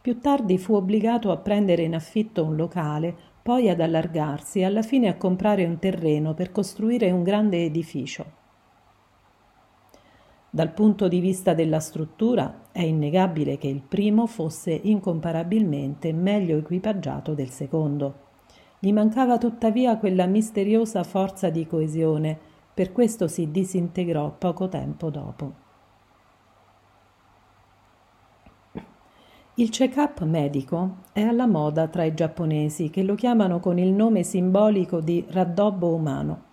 Più 0.00 0.20
tardi 0.20 0.56
fu 0.56 0.74
obbligato 0.74 1.32
a 1.32 1.36
prendere 1.36 1.82
in 1.82 1.96
affitto 1.96 2.44
un 2.44 2.54
locale 2.54 3.16
poi 3.42 3.68
ad 3.68 3.80
allargarsi 3.80 4.60
e 4.60 4.64
alla 4.64 4.82
fine 4.82 5.08
a 5.08 5.16
comprare 5.16 5.64
un 5.64 5.80
terreno 5.80 6.34
per 6.34 6.52
costruire 6.52 7.10
un 7.10 7.24
grande 7.24 7.64
edificio. 7.64 8.42
Dal 10.54 10.70
punto 10.70 11.08
di 11.08 11.18
vista 11.18 11.52
della 11.52 11.80
struttura 11.80 12.68
è 12.70 12.82
innegabile 12.82 13.58
che 13.58 13.66
il 13.66 13.82
primo 13.82 14.28
fosse 14.28 14.70
incomparabilmente 14.70 16.12
meglio 16.12 16.56
equipaggiato 16.58 17.34
del 17.34 17.50
secondo. 17.50 18.14
Gli 18.78 18.92
mancava 18.92 19.36
tuttavia 19.36 19.98
quella 19.98 20.26
misteriosa 20.26 21.02
forza 21.02 21.50
di 21.50 21.66
coesione, 21.66 22.38
per 22.72 22.92
questo 22.92 23.26
si 23.26 23.50
disintegrò 23.50 24.30
poco 24.38 24.68
tempo 24.68 25.10
dopo. 25.10 25.52
Il 29.54 29.70
check-up 29.70 30.22
medico 30.22 30.98
è 31.12 31.22
alla 31.22 31.48
moda 31.48 31.88
tra 31.88 32.04
i 32.04 32.14
giapponesi 32.14 32.90
che 32.90 33.02
lo 33.02 33.16
chiamano 33.16 33.58
con 33.58 33.76
il 33.76 33.90
nome 33.90 34.22
simbolico 34.22 35.00
di 35.00 35.26
raddobbo 35.28 35.92
umano. 35.92 36.52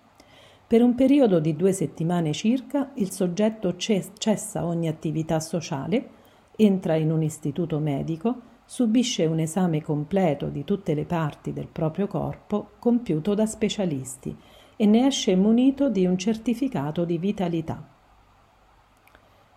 Per 0.71 0.81
un 0.81 0.95
periodo 0.95 1.41
di 1.41 1.57
due 1.57 1.73
settimane 1.73 2.31
circa 2.31 2.91
il 2.93 3.11
soggetto 3.11 3.75
cessa 3.75 4.65
ogni 4.65 4.87
attività 4.87 5.41
sociale, 5.41 6.09
entra 6.55 6.95
in 6.95 7.11
un 7.11 7.23
istituto 7.23 7.77
medico, 7.79 8.35
subisce 8.63 9.25
un 9.25 9.39
esame 9.39 9.81
completo 9.81 10.47
di 10.47 10.63
tutte 10.63 10.93
le 10.93 11.03
parti 11.03 11.51
del 11.51 11.67
proprio 11.67 12.07
corpo 12.07 12.69
compiuto 12.79 13.33
da 13.33 13.45
specialisti 13.45 14.33
e 14.77 14.85
ne 14.85 15.07
esce 15.07 15.35
munito 15.35 15.89
di 15.89 16.05
un 16.05 16.17
certificato 16.17 17.03
di 17.03 17.17
vitalità. 17.17 17.85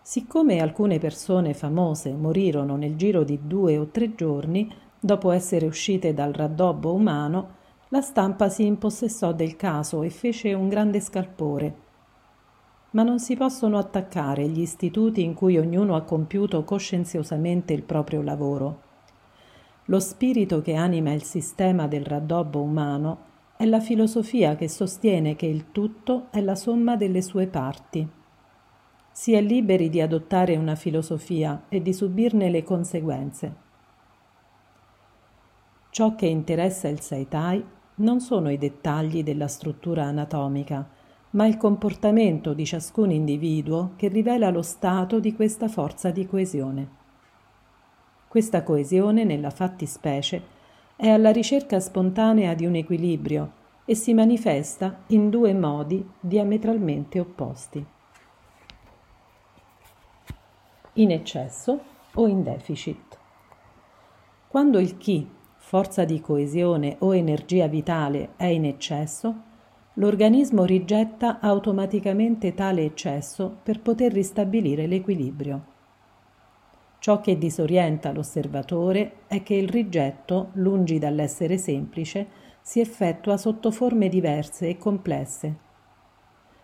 Siccome 0.01 0.59
alcune 0.59 0.99
persone 0.99 1.53
famose 1.53 2.11
morirono 2.11 2.75
nel 2.75 2.97
giro 2.97 3.23
di 3.23 3.39
due 3.41 3.77
o 3.77 3.87
tre 3.87 4.15
giorni 4.15 4.69
dopo 4.99 5.31
essere 5.31 5.65
uscite 5.65 6.13
dal 6.13 6.33
raddobbo 6.33 6.93
umano, 6.93 7.63
la 7.95 8.01
stampa 8.01 8.49
si 8.49 8.65
impossessò 8.65 9.31
del 9.31 9.55
caso 9.55 10.03
e 10.03 10.09
fece 10.09 10.53
un 10.53 10.67
grande 10.67 10.99
scalpore. 10.99 11.75
Ma 12.91 13.03
non 13.03 13.19
si 13.19 13.37
possono 13.37 13.77
attaccare 13.77 14.49
gli 14.49 14.59
istituti 14.59 15.23
in 15.23 15.33
cui 15.33 15.57
ognuno 15.57 15.95
ha 15.95 16.01
compiuto 16.01 16.65
coscienziosamente 16.65 17.71
il 17.71 17.83
proprio 17.83 18.21
lavoro. 18.21 18.81
Lo 19.85 20.01
spirito 20.01 20.61
che 20.61 20.73
anima 20.73 21.13
il 21.13 21.23
sistema 21.23 21.87
del 21.87 22.03
raddobbo 22.03 22.59
umano 22.59 23.17
è 23.55 23.63
la 23.63 23.79
filosofia 23.79 24.57
che 24.57 24.67
sostiene 24.67 25.37
che 25.37 25.45
il 25.45 25.71
tutto 25.71 26.27
è 26.31 26.41
la 26.41 26.55
somma 26.55 26.97
delle 26.97 27.21
sue 27.21 27.47
parti. 27.47 28.05
Si 29.09 29.31
è 29.31 29.39
liberi 29.39 29.87
di 29.87 30.01
adottare 30.01 30.57
una 30.57 30.75
filosofia 30.75 31.63
e 31.69 31.81
di 31.81 31.93
subirne 31.93 32.49
le 32.49 32.63
conseguenze. 32.63 33.55
Ciò 35.91 36.13
che 36.15 36.25
interessa 36.25 36.89
il 36.89 36.99
Seitai 36.99 37.74
non 37.95 38.19
sono 38.19 38.49
i 38.49 38.57
dettagli 38.57 39.23
della 39.23 39.47
struttura 39.47 40.03
anatomica, 40.03 40.87
ma 41.31 41.45
il 41.45 41.57
comportamento 41.57 42.53
di 42.53 42.65
ciascun 42.65 43.11
individuo 43.11 43.91
che 43.95 44.07
rivela 44.07 44.49
lo 44.49 44.61
stato 44.61 45.19
di 45.19 45.33
questa 45.33 45.67
forza 45.67 46.09
di 46.09 46.25
coesione. 46.25 46.89
Questa 48.27 48.63
coesione, 48.63 49.23
nella 49.23 49.49
fattispecie, 49.49 50.53
è 50.95 51.09
alla 51.09 51.31
ricerca 51.31 51.79
spontanea 51.79 52.53
di 52.53 52.65
un 52.65 52.75
equilibrio 52.75 53.63
e 53.85 53.95
si 53.95 54.13
manifesta 54.13 55.03
in 55.07 55.29
due 55.29 55.53
modi 55.53 56.05
diametralmente 56.19 57.19
opposti. 57.19 57.85
In 60.93 61.11
eccesso 61.11 61.79
o 62.13 62.27
in 62.27 62.43
deficit. 62.43 63.17
Quando 64.47 64.79
il 64.79 64.97
chi 64.97 65.29
forza 65.67 66.05
di 66.05 66.21
coesione 66.21 66.97
o 66.99 67.15
energia 67.15 67.65
vitale 67.65 68.33
è 68.35 68.45
in 68.45 68.65
eccesso, 68.65 69.33
l'organismo 69.93 70.63
rigetta 70.63 71.39
automaticamente 71.39 72.53
tale 72.53 72.83
eccesso 72.83 73.57
per 73.63 73.81
poter 73.81 74.13
ristabilire 74.13 74.85
l'equilibrio. 74.85 75.65
Ciò 76.99 77.19
che 77.19 77.39
disorienta 77.39 78.11
l'osservatore 78.11 79.21
è 79.25 79.41
che 79.41 79.55
il 79.55 79.67
rigetto, 79.67 80.49
lungi 80.53 80.99
dall'essere 80.99 81.57
semplice, 81.57 82.27
si 82.61 82.79
effettua 82.79 83.35
sotto 83.35 83.71
forme 83.71 84.07
diverse 84.07 84.69
e 84.69 84.77
complesse. 84.77 85.55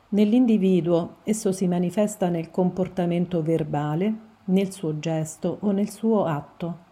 Nell'individuo 0.10 1.16
esso 1.24 1.52
si 1.52 1.68
manifesta 1.68 2.30
nel 2.30 2.52
comportamento 2.52 3.42
verbale, 3.42 4.14
nel 4.46 4.72
suo 4.72 5.00
gesto 5.00 5.58
o 5.62 5.72
nel 5.72 5.90
suo 5.90 6.26
atto. 6.26 6.90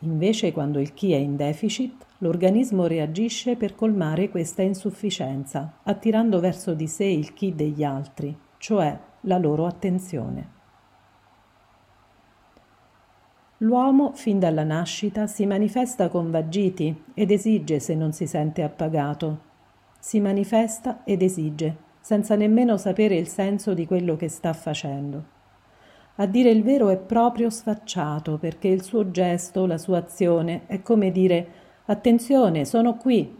Invece, 0.00 0.52
quando 0.52 0.78
il 0.78 0.94
chi 0.94 1.12
è 1.12 1.16
in 1.16 1.34
deficit, 1.34 2.06
l'organismo 2.18 2.86
reagisce 2.86 3.56
per 3.56 3.74
colmare 3.74 4.28
questa 4.28 4.62
insufficienza, 4.62 5.80
attirando 5.82 6.38
verso 6.38 6.74
di 6.74 6.86
sé 6.86 7.04
il 7.04 7.32
chi 7.32 7.54
degli 7.54 7.82
altri, 7.82 8.36
cioè 8.58 8.96
la 9.22 9.38
loro 9.38 9.66
attenzione. 9.66 10.56
L'uomo, 13.62 14.12
fin 14.12 14.38
dalla 14.38 14.62
nascita, 14.62 15.26
si 15.26 15.44
manifesta 15.44 16.08
con 16.08 16.30
vagiti 16.30 17.04
ed 17.12 17.32
esige 17.32 17.80
se 17.80 17.96
non 17.96 18.12
si 18.12 18.28
sente 18.28 18.62
appagato. 18.62 19.46
Si 19.98 20.20
manifesta 20.20 21.02
ed 21.02 21.22
esige, 21.22 21.76
senza 22.00 22.36
nemmeno 22.36 22.76
sapere 22.76 23.16
il 23.16 23.26
senso 23.26 23.74
di 23.74 23.84
quello 23.84 24.14
che 24.14 24.28
sta 24.28 24.52
facendo. 24.52 25.36
A 26.20 26.26
dire 26.26 26.50
il 26.50 26.64
vero 26.64 26.88
è 26.88 26.96
proprio 26.96 27.48
sfacciato 27.48 28.38
perché 28.38 28.66
il 28.66 28.82
suo 28.82 29.12
gesto, 29.12 29.66
la 29.66 29.78
sua 29.78 29.98
azione 29.98 30.66
è 30.66 30.82
come 30.82 31.12
dire 31.12 31.46
attenzione, 31.84 32.64
sono 32.64 32.96
qui. 32.96 33.36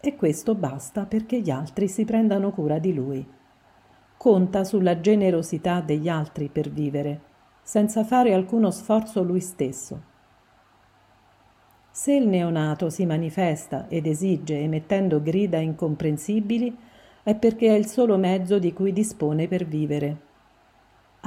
E 0.00 0.16
questo 0.16 0.56
basta 0.56 1.06
perché 1.06 1.40
gli 1.40 1.50
altri 1.50 1.86
si 1.86 2.04
prendano 2.04 2.50
cura 2.50 2.80
di 2.80 2.92
lui. 2.92 3.24
Conta 4.16 4.64
sulla 4.64 4.98
generosità 4.98 5.80
degli 5.80 6.08
altri 6.08 6.48
per 6.48 6.68
vivere, 6.68 7.20
senza 7.62 8.02
fare 8.02 8.34
alcuno 8.34 8.72
sforzo 8.72 9.22
lui 9.22 9.40
stesso. 9.40 10.02
Se 11.92 12.12
il 12.12 12.26
neonato 12.26 12.90
si 12.90 13.06
manifesta 13.06 13.86
ed 13.86 14.06
esige 14.06 14.58
emettendo 14.58 15.22
grida 15.22 15.58
incomprensibili, 15.58 16.76
è 17.22 17.36
perché 17.36 17.68
è 17.68 17.78
il 17.78 17.86
solo 17.86 18.16
mezzo 18.16 18.58
di 18.58 18.72
cui 18.72 18.92
dispone 18.92 19.46
per 19.46 19.64
vivere 19.64 20.26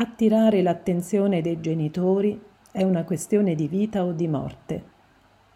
Attirare 0.01 0.63
l'attenzione 0.63 1.41
dei 1.41 1.61
genitori 1.61 2.41
è 2.71 2.81
una 2.81 3.03
questione 3.03 3.53
di 3.53 3.67
vita 3.67 4.03
o 4.03 4.13
di 4.13 4.27
morte. 4.27 4.83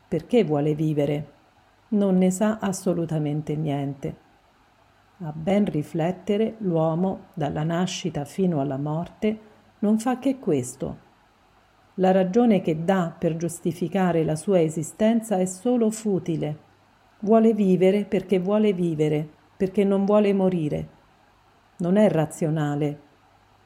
Perché 0.07 0.43
vuole 0.43 0.75
vivere? 0.75 1.31
Non 1.87 2.19
ne 2.19 2.29
sa 2.29 2.59
assolutamente 2.61 3.55
niente. 3.55 4.15
A 5.21 5.33
ben 5.35 5.65
riflettere, 5.65 6.57
l'uomo, 6.59 7.29
dalla 7.33 7.63
nascita 7.63 8.23
fino 8.23 8.59
alla 8.61 8.77
morte, 8.77 9.39
non 9.79 9.97
fa 9.97 10.19
che 10.19 10.37
questo. 10.37 10.97
La 11.95 12.11
ragione 12.11 12.61
che 12.61 12.83
dà 12.83 13.15
per 13.17 13.37
giustificare 13.37 14.23
la 14.23 14.35
sua 14.35 14.61
esistenza 14.61 15.39
è 15.39 15.45
solo 15.45 15.89
futile. 15.89 16.59
Vuole 17.21 17.55
vivere 17.55 18.05
perché 18.05 18.37
vuole 18.37 18.73
vivere, 18.73 19.27
perché 19.57 19.83
non 19.83 20.05
vuole 20.05 20.33
morire. 20.33 20.87
Non 21.77 21.97
è 21.97 22.07
razionale, 22.11 23.04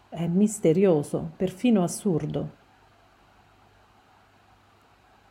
è 0.10 0.26
misterioso, 0.26 1.34
perfino 1.38 1.84
assurdo. 1.84 2.58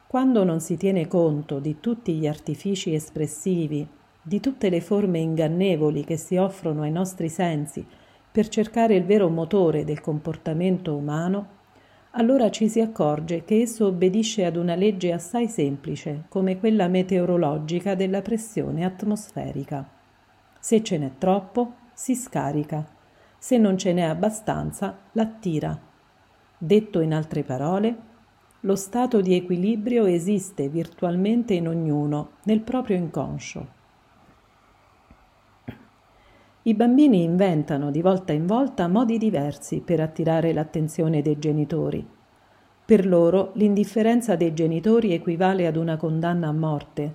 Quando 0.07 0.45
non 0.45 0.61
si 0.61 0.77
tiene 0.77 1.09
conto 1.09 1.59
di 1.59 1.81
tutti 1.81 2.15
gli 2.15 2.29
artifici 2.29 2.95
espressivi, 2.95 3.87
di 4.23 4.41
tutte 4.41 4.71
le 4.71 4.81
forme 4.81 5.19
ingannevoli 5.19 6.05
che 6.05 6.17
si 6.17 6.37
offrono 6.37 6.83
ai 6.83 6.93
nostri 6.93 7.29
sensi 7.29 7.85
per 8.31 8.49
cercare 8.49 8.95
il 8.95 9.05
vero 9.05 9.29
motore 9.29 9.85
del 9.85 10.01
comportamento 10.01 10.95
umano, 10.95 11.57
allora 12.13 12.49
ci 12.51 12.69
si 12.69 12.81
accorge 12.81 13.45
che 13.45 13.61
esso 13.61 13.87
obbedisce 13.87 14.45
ad 14.45 14.57
una 14.57 14.77
legge 14.77 15.13
assai 15.13 15.49
semplice, 15.49 16.25
come 16.29 16.59
quella 16.59 16.87
meteorologica 16.87 17.95
della 17.97 18.23
pressione 18.23 18.85
atmosferica. 18.85 19.87
Se 20.61 20.83
ce 20.83 20.99
n'è 20.99 21.13
troppo, 21.19 21.75
si 21.93 22.15
scarica 22.15 22.97
se 23.39 23.57
non 23.57 23.79
ce 23.79 23.93
n'è 23.93 24.03
abbastanza, 24.03 24.99
l'attira. 25.13 25.79
Detto 26.59 27.01
in 27.01 27.15
altre 27.15 27.45
parole, 27.45 27.97
lo 28.61 28.75
stato 28.75 29.21
di 29.21 29.35
equilibrio 29.37 30.07
esiste 30.07 30.69
virtualmente 30.69 31.55
in 31.55 31.69
ognuno, 31.69 32.31
nel 32.43 32.61
proprio 32.61 32.97
inconscio. 32.97 33.77
I 36.63 36.75
bambini 36.75 37.23
inventano 37.23 37.93
di 37.93 38.03
volta 38.03 38.33
in 38.33 38.47
volta 38.47 38.89
modi 38.89 39.17
diversi 39.17 39.81
per 39.81 40.01
attirare 40.01 40.53
l'attenzione 40.53 41.23
dei 41.23 41.39
genitori. 41.39 42.07
Per 42.85 43.07
loro 43.07 43.53
l'indifferenza 43.55 44.35
dei 44.35 44.53
genitori 44.53 45.15
equivale 45.15 45.67
ad 45.67 45.77
una 45.77 45.97
condanna 45.97 46.49
a 46.49 46.53
morte. 46.53 47.15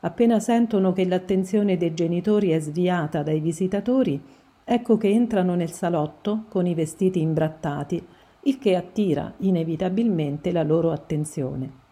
Appena 0.00 0.40
sentono 0.40 0.92
che 0.92 1.06
l'attenzione 1.06 1.76
dei 1.76 1.94
genitori 1.94 2.50
è 2.50 2.58
sviata 2.58 3.22
dai 3.22 3.40
visitatori, 3.40 4.20
ecco 4.64 4.96
che 4.96 5.08
entrano 5.08 5.54
nel 5.54 5.70
salotto 5.70 6.44
con 6.48 6.66
i 6.66 6.74
vestiti 6.74 7.20
imbrattati, 7.20 8.04
il 8.46 8.58
che 8.58 8.76
attira 8.76 9.32
inevitabilmente 9.38 10.52
la 10.52 10.62
loro 10.62 10.90
attenzione. 10.90 11.82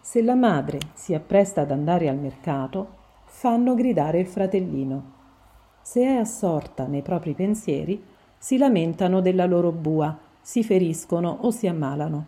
Se 0.00 0.22
la 0.22 0.34
madre 0.34 0.78
si 0.94 1.14
appresta 1.14 1.60
ad 1.62 1.70
andare 1.70 2.08
al 2.08 2.18
mercato, 2.18 2.96
fanno 3.24 3.74
gridare 3.74 4.20
il 4.20 4.26
fratellino. 4.26 5.12
Se 5.82 6.02
è 6.02 6.16
assorta 6.16 6.86
nei 6.86 7.02
propri 7.02 7.34
pensieri, 7.34 8.02
si 8.38 8.56
lamentano 8.56 9.20
della 9.20 9.46
loro 9.46 9.72
bua, 9.72 10.16
si 10.40 10.62
feriscono 10.62 11.38
o 11.42 11.50
si 11.50 11.66
ammalano. 11.66 12.26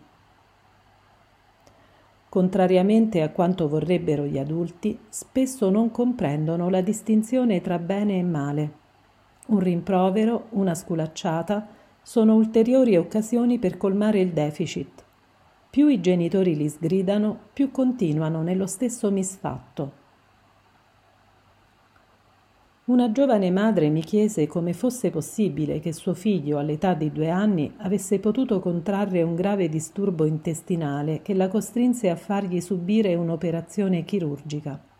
Contrariamente 2.29 3.21
a 3.21 3.29
quanto 3.29 3.67
vorrebbero 3.67 4.25
gli 4.25 4.37
adulti, 4.37 4.97
spesso 5.09 5.69
non 5.69 5.91
comprendono 5.91 6.69
la 6.69 6.81
distinzione 6.81 7.61
tra 7.61 7.77
bene 7.77 8.19
e 8.19 8.23
male. 8.23 8.80
Un 9.51 9.59
rimprovero, 9.59 10.45
una 10.51 10.73
sculacciata, 10.73 11.67
sono 12.01 12.35
ulteriori 12.35 12.95
occasioni 12.95 13.59
per 13.59 13.75
colmare 13.75 14.21
il 14.21 14.31
deficit. 14.31 15.03
Più 15.69 15.89
i 15.89 15.99
genitori 15.99 16.55
li 16.55 16.69
sgridano, 16.69 17.37
più 17.51 17.69
continuano 17.69 18.43
nello 18.43 18.65
stesso 18.65 19.11
misfatto. 19.11 19.99
Una 22.85 23.11
giovane 23.11 23.51
madre 23.51 23.89
mi 23.89 24.01
chiese 24.01 24.47
come 24.47 24.71
fosse 24.71 25.09
possibile 25.09 25.81
che 25.81 25.91
suo 25.91 26.13
figlio, 26.13 26.57
all'età 26.57 26.93
di 26.93 27.11
due 27.11 27.29
anni, 27.29 27.73
avesse 27.79 28.19
potuto 28.19 28.61
contrarre 28.61 29.21
un 29.21 29.35
grave 29.35 29.67
disturbo 29.67 30.23
intestinale 30.23 31.21
che 31.21 31.33
la 31.33 31.49
costrinse 31.49 32.09
a 32.09 32.15
fargli 32.15 32.61
subire 32.61 33.15
un'operazione 33.15 34.05
chirurgica. 34.05 34.90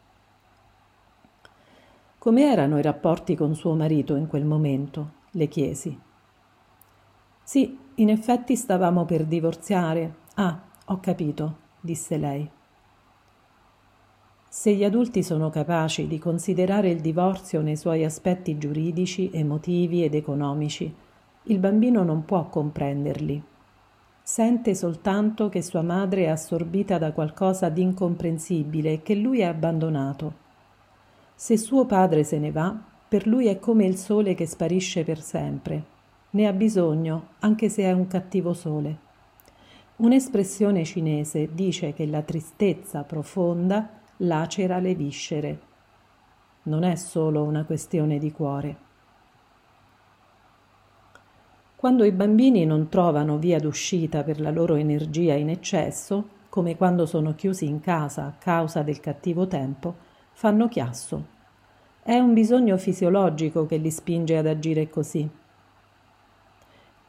Come 2.21 2.51
erano 2.51 2.77
i 2.77 2.83
rapporti 2.83 3.33
con 3.33 3.55
suo 3.55 3.73
marito 3.73 4.15
in 4.15 4.27
quel 4.27 4.45
momento? 4.45 5.13
le 5.31 5.47
chiesi. 5.47 5.99
Sì, 7.41 7.75
in 7.95 8.09
effetti 8.09 8.55
stavamo 8.55 9.05
per 9.05 9.25
divorziare. 9.25 10.17
Ah, 10.35 10.61
ho 10.85 10.99
capito, 10.99 11.55
disse 11.79 12.17
lei. 12.17 12.47
Se 14.47 14.71
gli 14.71 14.83
adulti 14.83 15.23
sono 15.23 15.49
capaci 15.49 16.05
di 16.05 16.19
considerare 16.19 16.91
il 16.91 17.01
divorzio 17.01 17.61
nei 17.61 17.75
suoi 17.75 18.05
aspetti 18.05 18.55
giuridici, 18.59 19.31
emotivi 19.33 20.03
ed 20.03 20.13
economici, 20.13 20.93
il 21.45 21.57
bambino 21.57 22.03
non 22.03 22.23
può 22.23 22.49
comprenderli. 22.49 23.41
Sente 24.21 24.75
soltanto 24.75 25.49
che 25.49 25.63
sua 25.63 25.81
madre 25.81 26.25
è 26.25 26.27
assorbita 26.27 26.99
da 26.99 27.13
qualcosa 27.13 27.69
di 27.69 27.81
incomprensibile 27.81 28.91
e 28.91 29.01
che 29.01 29.15
lui 29.15 29.43
ha 29.43 29.49
abbandonato. 29.49 30.49
Se 31.43 31.57
suo 31.57 31.87
padre 31.87 32.23
se 32.23 32.37
ne 32.37 32.51
va, 32.51 32.71
per 33.07 33.25
lui 33.25 33.47
è 33.47 33.57
come 33.57 33.87
il 33.87 33.97
sole 33.97 34.35
che 34.35 34.45
sparisce 34.45 35.03
per 35.03 35.19
sempre. 35.19 35.83
Ne 36.29 36.45
ha 36.45 36.53
bisogno, 36.53 37.29
anche 37.39 37.67
se 37.67 37.81
è 37.81 37.91
un 37.91 38.05
cattivo 38.05 38.53
sole. 38.53 38.95
Un'espressione 39.95 40.85
cinese 40.85 41.49
dice 41.51 41.93
che 41.93 42.05
la 42.05 42.21
tristezza 42.21 43.01
profonda 43.01 43.89
lacera 44.17 44.77
le 44.77 44.93
viscere. 44.93 45.59
Non 46.65 46.83
è 46.83 46.93
solo 46.93 47.41
una 47.41 47.63
questione 47.65 48.19
di 48.19 48.31
cuore. 48.31 48.75
Quando 51.75 52.03
i 52.03 52.11
bambini 52.11 52.65
non 52.65 52.87
trovano 52.87 53.39
via 53.39 53.57
d'uscita 53.57 54.21
per 54.21 54.39
la 54.39 54.51
loro 54.51 54.75
energia 54.75 55.33
in 55.33 55.49
eccesso, 55.49 56.23
come 56.49 56.77
quando 56.77 57.07
sono 57.07 57.33
chiusi 57.33 57.65
in 57.65 57.79
casa 57.79 58.25
a 58.25 58.35
causa 58.37 58.83
del 58.83 58.99
cattivo 58.99 59.47
tempo, 59.47 60.09
fanno 60.33 60.67
chiasso. 60.67 61.25
È 62.03 62.17
un 62.17 62.33
bisogno 62.33 62.77
fisiologico 62.77 63.65
che 63.65 63.77
li 63.77 63.91
spinge 63.91 64.37
ad 64.37 64.47
agire 64.47 64.89
così. 64.89 65.29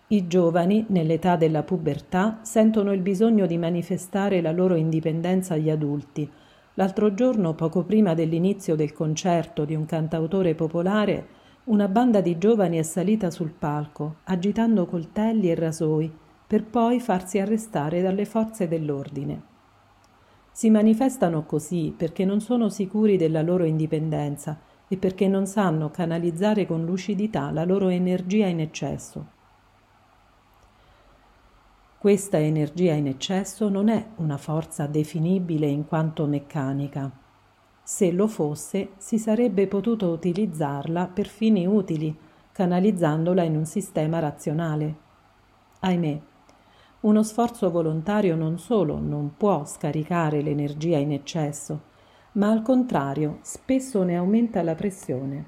I 0.08 0.26
giovani, 0.26 0.84
nell'età 0.88 1.36
della 1.36 1.62
pubertà, 1.62 2.40
sentono 2.42 2.92
il 2.92 3.00
bisogno 3.00 3.46
di 3.46 3.56
manifestare 3.56 4.40
la 4.42 4.52
loro 4.52 4.74
indipendenza 4.74 5.54
agli 5.54 5.70
adulti, 5.70 6.30
L'altro 6.74 7.12
giorno, 7.12 7.52
poco 7.54 7.82
prima 7.82 8.14
dell'inizio 8.14 8.74
del 8.76 8.94
concerto 8.94 9.66
di 9.66 9.74
un 9.74 9.84
cantautore 9.84 10.54
popolare, 10.54 11.40
una 11.64 11.86
banda 11.86 12.22
di 12.22 12.38
giovani 12.38 12.78
è 12.78 12.82
salita 12.82 13.30
sul 13.30 13.50
palco, 13.50 14.16
agitando 14.24 14.86
coltelli 14.86 15.50
e 15.50 15.54
rasoi, 15.54 16.10
per 16.46 16.64
poi 16.64 16.98
farsi 16.98 17.38
arrestare 17.38 18.00
dalle 18.00 18.24
forze 18.24 18.68
dell'ordine. 18.68 19.50
Si 20.52 20.68
manifestano 20.68 21.44
così 21.44 21.94
perché 21.96 22.24
non 22.24 22.40
sono 22.40 22.68
sicuri 22.68 23.16
della 23.16 23.42
loro 23.42 23.64
indipendenza 23.64 24.60
e 24.86 24.98
perché 24.98 25.26
non 25.26 25.46
sanno 25.46 25.90
canalizzare 25.90 26.66
con 26.66 26.84
lucidità 26.84 27.50
la 27.50 27.64
loro 27.64 27.88
energia 27.88 28.46
in 28.46 28.60
eccesso. 28.60 29.26
Questa 31.98 32.38
energia 32.38 32.92
in 32.92 33.06
eccesso 33.06 33.68
non 33.70 33.88
è 33.88 34.04
una 34.16 34.36
forza 34.36 34.86
definibile 34.86 35.66
in 35.66 35.86
quanto 35.86 36.26
meccanica. 36.26 37.10
Se 37.82 38.12
lo 38.12 38.26
fosse, 38.26 38.90
si 38.98 39.18
sarebbe 39.18 39.66
potuto 39.66 40.08
utilizzarla 40.10 41.06
per 41.06 41.26
fini 41.26 41.66
utili, 41.66 42.14
canalizzandola 42.52 43.42
in 43.44 43.56
un 43.56 43.64
sistema 43.64 44.18
razionale. 44.18 44.96
Ahimè, 45.80 46.20
uno 47.02 47.24
sforzo 47.24 47.68
volontario 47.70 48.36
non 48.36 48.58
solo 48.58 48.98
non 49.00 49.32
può 49.36 49.64
scaricare 49.64 50.40
l'energia 50.40 50.98
in 50.98 51.12
eccesso, 51.12 51.80
ma 52.32 52.50
al 52.50 52.62
contrario 52.62 53.38
spesso 53.42 54.04
ne 54.04 54.16
aumenta 54.16 54.62
la 54.62 54.76
pressione. 54.76 55.46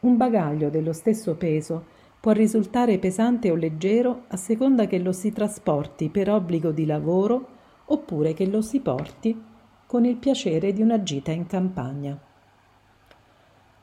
Un 0.00 0.16
bagaglio 0.16 0.70
dello 0.70 0.92
stesso 0.92 1.36
peso 1.36 1.84
può 2.18 2.32
risultare 2.32 2.98
pesante 2.98 3.50
o 3.50 3.54
leggero 3.54 4.24
a 4.28 4.36
seconda 4.36 4.86
che 4.86 4.98
lo 4.98 5.12
si 5.12 5.32
trasporti 5.32 6.08
per 6.08 6.28
obbligo 6.30 6.72
di 6.72 6.84
lavoro 6.84 7.46
oppure 7.86 8.34
che 8.34 8.46
lo 8.46 8.60
si 8.60 8.80
porti 8.80 9.40
con 9.86 10.04
il 10.04 10.16
piacere 10.16 10.72
di 10.72 10.82
una 10.82 11.02
gita 11.02 11.30
in 11.30 11.46
campagna. 11.46 12.18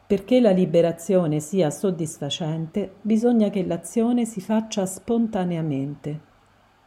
Perché 0.05 0.41
la 0.41 0.51
liberazione 0.51 1.39
sia 1.39 1.69
soddisfacente, 1.69 2.95
bisogna 3.01 3.49
che 3.49 3.65
l'azione 3.65 4.25
si 4.25 4.41
faccia 4.41 4.85
spontaneamente. 4.85 6.30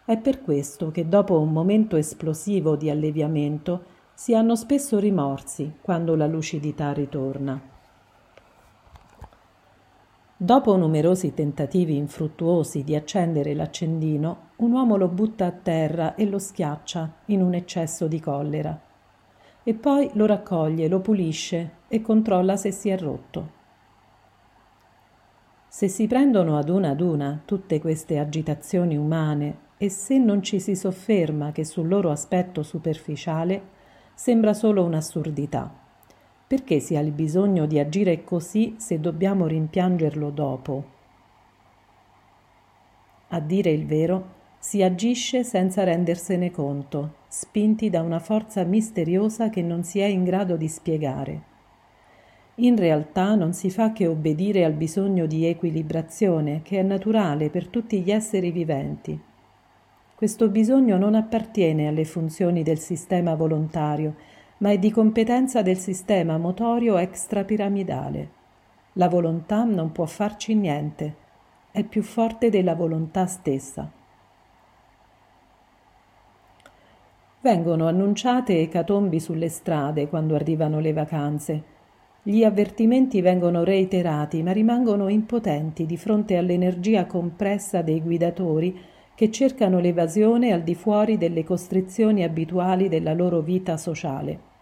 È 0.06 0.18
per 0.18 0.42
questo 0.42 0.90
che 0.90 1.08
dopo 1.08 1.40
un 1.40 1.50
momento 1.50 1.96
esplosivo 1.96 2.76
di 2.76 2.90
alleviamento 2.90 3.84
si 4.12 4.34
hanno 4.34 4.54
spesso 4.54 4.98
rimorsi 4.98 5.78
quando 5.80 6.14
la 6.14 6.26
lucidità 6.26 6.92
ritorna. 6.92 7.58
Dopo 10.36 10.76
numerosi 10.76 11.32
tentativi 11.32 11.96
infruttuosi 11.96 12.84
di 12.84 12.94
accendere 12.94 13.54
l'accendino, 13.54 14.50
un 14.56 14.72
uomo 14.72 14.98
lo 14.98 15.08
butta 15.08 15.46
a 15.46 15.52
terra 15.52 16.16
e 16.16 16.26
lo 16.26 16.38
schiaccia 16.38 17.10
in 17.26 17.40
un 17.40 17.54
eccesso 17.54 18.06
di 18.06 18.20
collera. 18.20 18.78
E 19.62 19.72
poi 19.72 20.10
lo 20.12 20.26
raccoglie, 20.26 20.86
lo 20.86 21.00
pulisce 21.00 21.76
e 21.88 22.02
controlla 22.02 22.58
se 22.58 22.72
si 22.72 22.90
è 22.90 22.98
rotto. 22.98 23.62
Se 25.66 25.88
si 25.88 26.06
prendono 26.06 26.58
ad 26.58 26.68
una 26.68 26.90
ad 26.90 27.00
una 27.00 27.40
tutte 27.42 27.80
queste 27.80 28.18
agitazioni 28.18 28.98
umane 28.98 29.63
e 29.76 29.88
se 29.88 30.18
non 30.18 30.42
ci 30.42 30.60
si 30.60 30.76
sofferma 30.76 31.52
che 31.52 31.64
sul 31.64 31.88
loro 31.88 32.10
aspetto 32.10 32.62
superficiale, 32.62 33.62
sembra 34.14 34.54
solo 34.54 34.84
un'assurdità. 34.84 35.82
Perché 36.46 36.78
si 36.78 36.96
ha 36.96 37.00
il 37.00 37.10
bisogno 37.10 37.66
di 37.66 37.78
agire 37.78 38.22
così 38.22 38.76
se 38.78 39.00
dobbiamo 39.00 39.46
rimpiangerlo 39.46 40.30
dopo? 40.30 40.84
A 43.28 43.40
dire 43.40 43.70
il 43.70 43.86
vero, 43.86 44.42
si 44.58 44.82
agisce 44.82 45.42
senza 45.42 45.84
rendersene 45.84 46.50
conto, 46.50 47.16
spinti 47.28 47.90
da 47.90 48.00
una 48.00 48.20
forza 48.20 48.62
misteriosa 48.64 49.50
che 49.50 49.60
non 49.60 49.82
si 49.82 49.98
è 49.98 50.06
in 50.06 50.24
grado 50.24 50.56
di 50.56 50.68
spiegare. 50.68 51.42
In 52.56 52.76
realtà 52.76 53.34
non 53.34 53.52
si 53.52 53.68
fa 53.68 53.92
che 53.92 54.06
obbedire 54.06 54.64
al 54.64 54.74
bisogno 54.74 55.26
di 55.26 55.44
equilibrazione 55.44 56.62
che 56.62 56.78
è 56.78 56.82
naturale 56.82 57.50
per 57.50 57.66
tutti 57.66 58.00
gli 58.00 58.12
esseri 58.12 58.52
viventi. 58.52 59.20
Questo 60.24 60.48
bisogno 60.48 60.96
non 60.96 61.14
appartiene 61.14 61.86
alle 61.86 62.06
funzioni 62.06 62.62
del 62.62 62.78
sistema 62.78 63.34
volontario 63.34 64.14
ma 64.56 64.70
è 64.70 64.78
di 64.78 64.90
competenza 64.90 65.60
del 65.60 65.76
sistema 65.76 66.38
motorio 66.38 66.96
extrapiramidale. 66.96 68.28
La 68.94 69.10
volontà 69.10 69.64
non 69.64 69.92
può 69.92 70.06
farci 70.06 70.54
niente, 70.54 71.14
è 71.70 71.84
più 71.84 72.02
forte 72.02 72.48
della 72.48 72.74
volontà 72.74 73.26
stessa. 73.26 73.86
Vengono 77.42 77.86
annunciate 77.86 78.62
ecatombi 78.62 79.20
sulle 79.20 79.50
strade 79.50 80.08
quando 80.08 80.34
arrivano 80.34 80.80
le 80.80 80.94
vacanze. 80.94 81.62
Gli 82.22 82.44
avvertimenti 82.44 83.20
vengono 83.20 83.62
reiterati, 83.62 84.42
ma 84.42 84.52
rimangono 84.52 85.08
impotenti 85.08 85.84
di 85.84 85.98
fronte 85.98 86.38
all'energia 86.38 87.04
compressa 87.04 87.82
dei 87.82 88.00
guidatori 88.00 88.92
che 89.14 89.30
cercano 89.30 89.78
l'evasione 89.78 90.52
al 90.52 90.62
di 90.62 90.74
fuori 90.74 91.16
delle 91.16 91.44
costrizioni 91.44 92.24
abituali 92.24 92.88
della 92.88 93.14
loro 93.14 93.40
vita 93.40 93.76
sociale. 93.76 94.52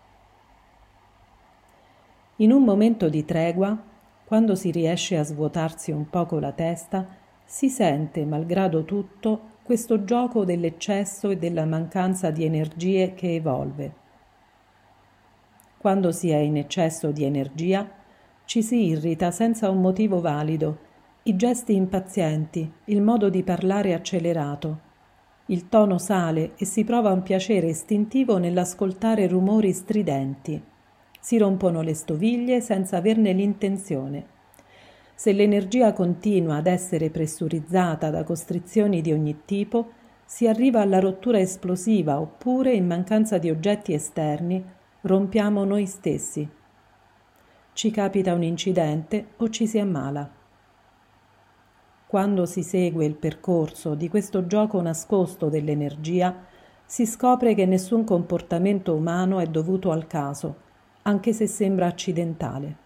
In 2.36 2.52
un 2.52 2.62
momento 2.62 3.08
di 3.08 3.24
tregua, 3.24 3.76
quando 4.24 4.54
si 4.54 4.70
riesce 4.70 5.16
a 5.16 5.24
svuotarsi 5.24 5.90
un 5.90 6.08
poco 6.08 6.38
la 6.38 6.52
testa, 6.52 7.06
si 7.44 7.68
sente, 7.68 8.24
malgrado 8.24 8.84
tutto, 8.84 9.50
questo 9.62 10.04
gioco 10.04 10.44
dell'eccesso 10.44 11.30
e 11.30 11.36
della 11.36 11.64
mancanza 11.64 12.30
di 12.30 12.44
energie 12.44 13.14
che 13.14 13.34
evolve. 13.34 13.94
Quando 15.78 16.12
si 16.12 16.30
è 16.30 16.36
in 16.36 16.56
eccesso 16.56 17.10
di 17.10 17.24
energia, 17.24 17.88
ci 18.44 18.62
si 18.62 18.86
irrita 18.86 19.30
senza 19.30 19.68
un 19.70 19.80
motivo 19.80 20.20
valido, 20.20 20.78
i 21.24 21.36
gesti 21.36 21.76
impazienti, 21.76 22.68
il 22.86 23.00
modo 23.00 23.28
di 23.28 23.44
parlare 23.44 23.94
accelerato. 23.94 24.90
Il 25.46 25.68
tono 25.68 25.96
sale 25.98 26.54
e 26.56 26.64
si 26.64 26.82
prova 26.82 27.12
un 27.12 27.22
piacere 27.22 27.68
istintivo 27.68 28.38
nell'ascoltare 28.38 29.28
rumori 29.28 29.72
stridenti. 29.72 30.60
Si 31.20 31.38
rompono 31.38 31.80
le 31.80 31.94
stoviglie 31.94 32.60
senza 32.60 32.96
averne 32.96 33.32
l'intenzione. 33.32 34.26
Se 35.14 35.30
l'energia 35.30 35.92
continua 35.92 36.56
ad 36.56 36.66
essere 36.66 37.08
pressurizzata 37.10 38.10
da 38.10 38.24
costrizioni 38.24 39.00
di 39.00 39.12
ogni 39.12 39.42
tipo, 39.44 39.92
si 40.24 40.48
arriva 40.48 40.80
alla 40.80 40.98
rottura 40.98 41.38
esplosiva 41.38 42.18
oppure, 42.18 42.72
in 42.72 42.88
mancanza 42.88 43.38
di 43.38 43.48
oggetti 43.48 43.92
esterni, 43.92 44.60
rompiamo 45.02 45.62
noi 45.62 45.86
stessi. 45.86 46.48
Ci 47.74 47.90
capita 47.92 48.34
un 48.34 48.42
incidente 48.42 49.26
o 49.36 49.48
ci 49.50 49.68
si 49.68 49.78
ammala. 49.78 50.40
Quando 52.12 52.44
si 52.44 52.62
segue 52.62 53.06
il 53.06 53.14
percorso 53.14 53.94
di 53.94 54.10
questo 54.10 54.46
gioco 54.46 54.78
nascosto 54.82 55.48
dell'energia, 55.48 56.44
si 56.84 57.06
scopre 57.06 57.54
che 57.54 57.64
nessun 57.64 58.04
comportamento 58.04 58.94
umano 58.94 59.38
è 59.38 59.46
dovuto 59.46 59.90
al 59.92 60.06
caso, 60.06 60.56
anche 61.04 61.32
se 61.32 61.46
sembra 61.46 61.86
accidentale. 61.86 62.76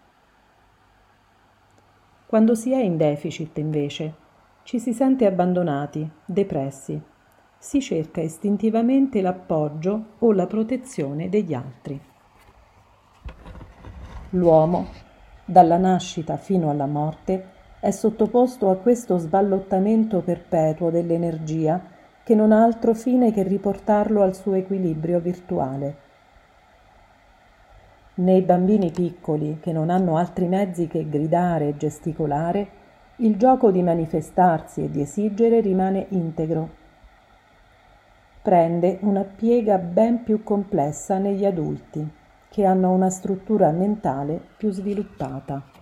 Quando 2.25 2.55
si 2.55 2.71
è 2.71 2.77
in 2.77 2.95
deficit, 2.95 3.57
invece, 3.57 4.13
ci 4.63 4.79
si 4.79 4.93
sente 4.93 5.25
abbandonati, 5.25 6.09
depressi, 6.23 6.97
si 7.57 7.81
cerca 7.81 8.21
istintivamente 8.21 9.19
l'appoggio 9.19 10.05
o 10.19 10.31
la 10.31 10.47
protezione 10.47 11.27
degli 11.27 11.53
altri. 11.53 11.99
L'uomo, 14.29 14.87
dalla 15.43 15.77
nascita 15.77 16.37
fino 16.37 16.69
alla 16.69 16.85
morte, 16.85 17.55
è 17.79 17.91
sottoposto 17.91 18.69
a 18.69 18.77
questo 18.77 19.17
sballottamento 19.17 20.21
perpetuo 20.21 20.89
dell'energia 20.89 21.79
che 22.23 22.35
non 22.35 22.51
ha 22.51 22.63
altro 22.63 22.93
fine 22.93 23.31
che 23.31 23.43
riportarlo 23.43 24.21
al 24.21 24.35
suo 24.35 24.53
equilibrio 24.53 25.19
virtuale. 25.19 25.95
Nei 28.15 28.41
bambini 28.41 28.91
piccoli, 28.91 29.59
che 29.61 29.71
non 29.71 29.89
hanno 29.89 30.17
altri 30.17 30.47
mezzi 30.47 30.87
che 30.87 31.07
gridare 31.07 31.69
e 31.69 31.77
gesticolare, 31.77 32.67
il 33.17 33.37
gioco 33.37 33.71
di 33.71 33.83
manifestarsi 33.83 34.83
e 34.83 34.91
di 34.91 35.01
esigere 35.01 35.61
rimane 35.61 36.07
integro 36.09 36.85
prende 38.47 38.97
una 39.01 39.23
piega 39.23 39.77
ben 39.77 40.23
più 40.23 40.41
complessa 40.41 41.17
negli 41.17 41.43
adulti, 41.43 42.07
che 42.47 42.63
hanno 42.63 42.91
una 42.91 43.09
struttura 43.09 43.71
mentale 43.71 44.39
più 44.55 44.71
sviluppata. 44.71 45.76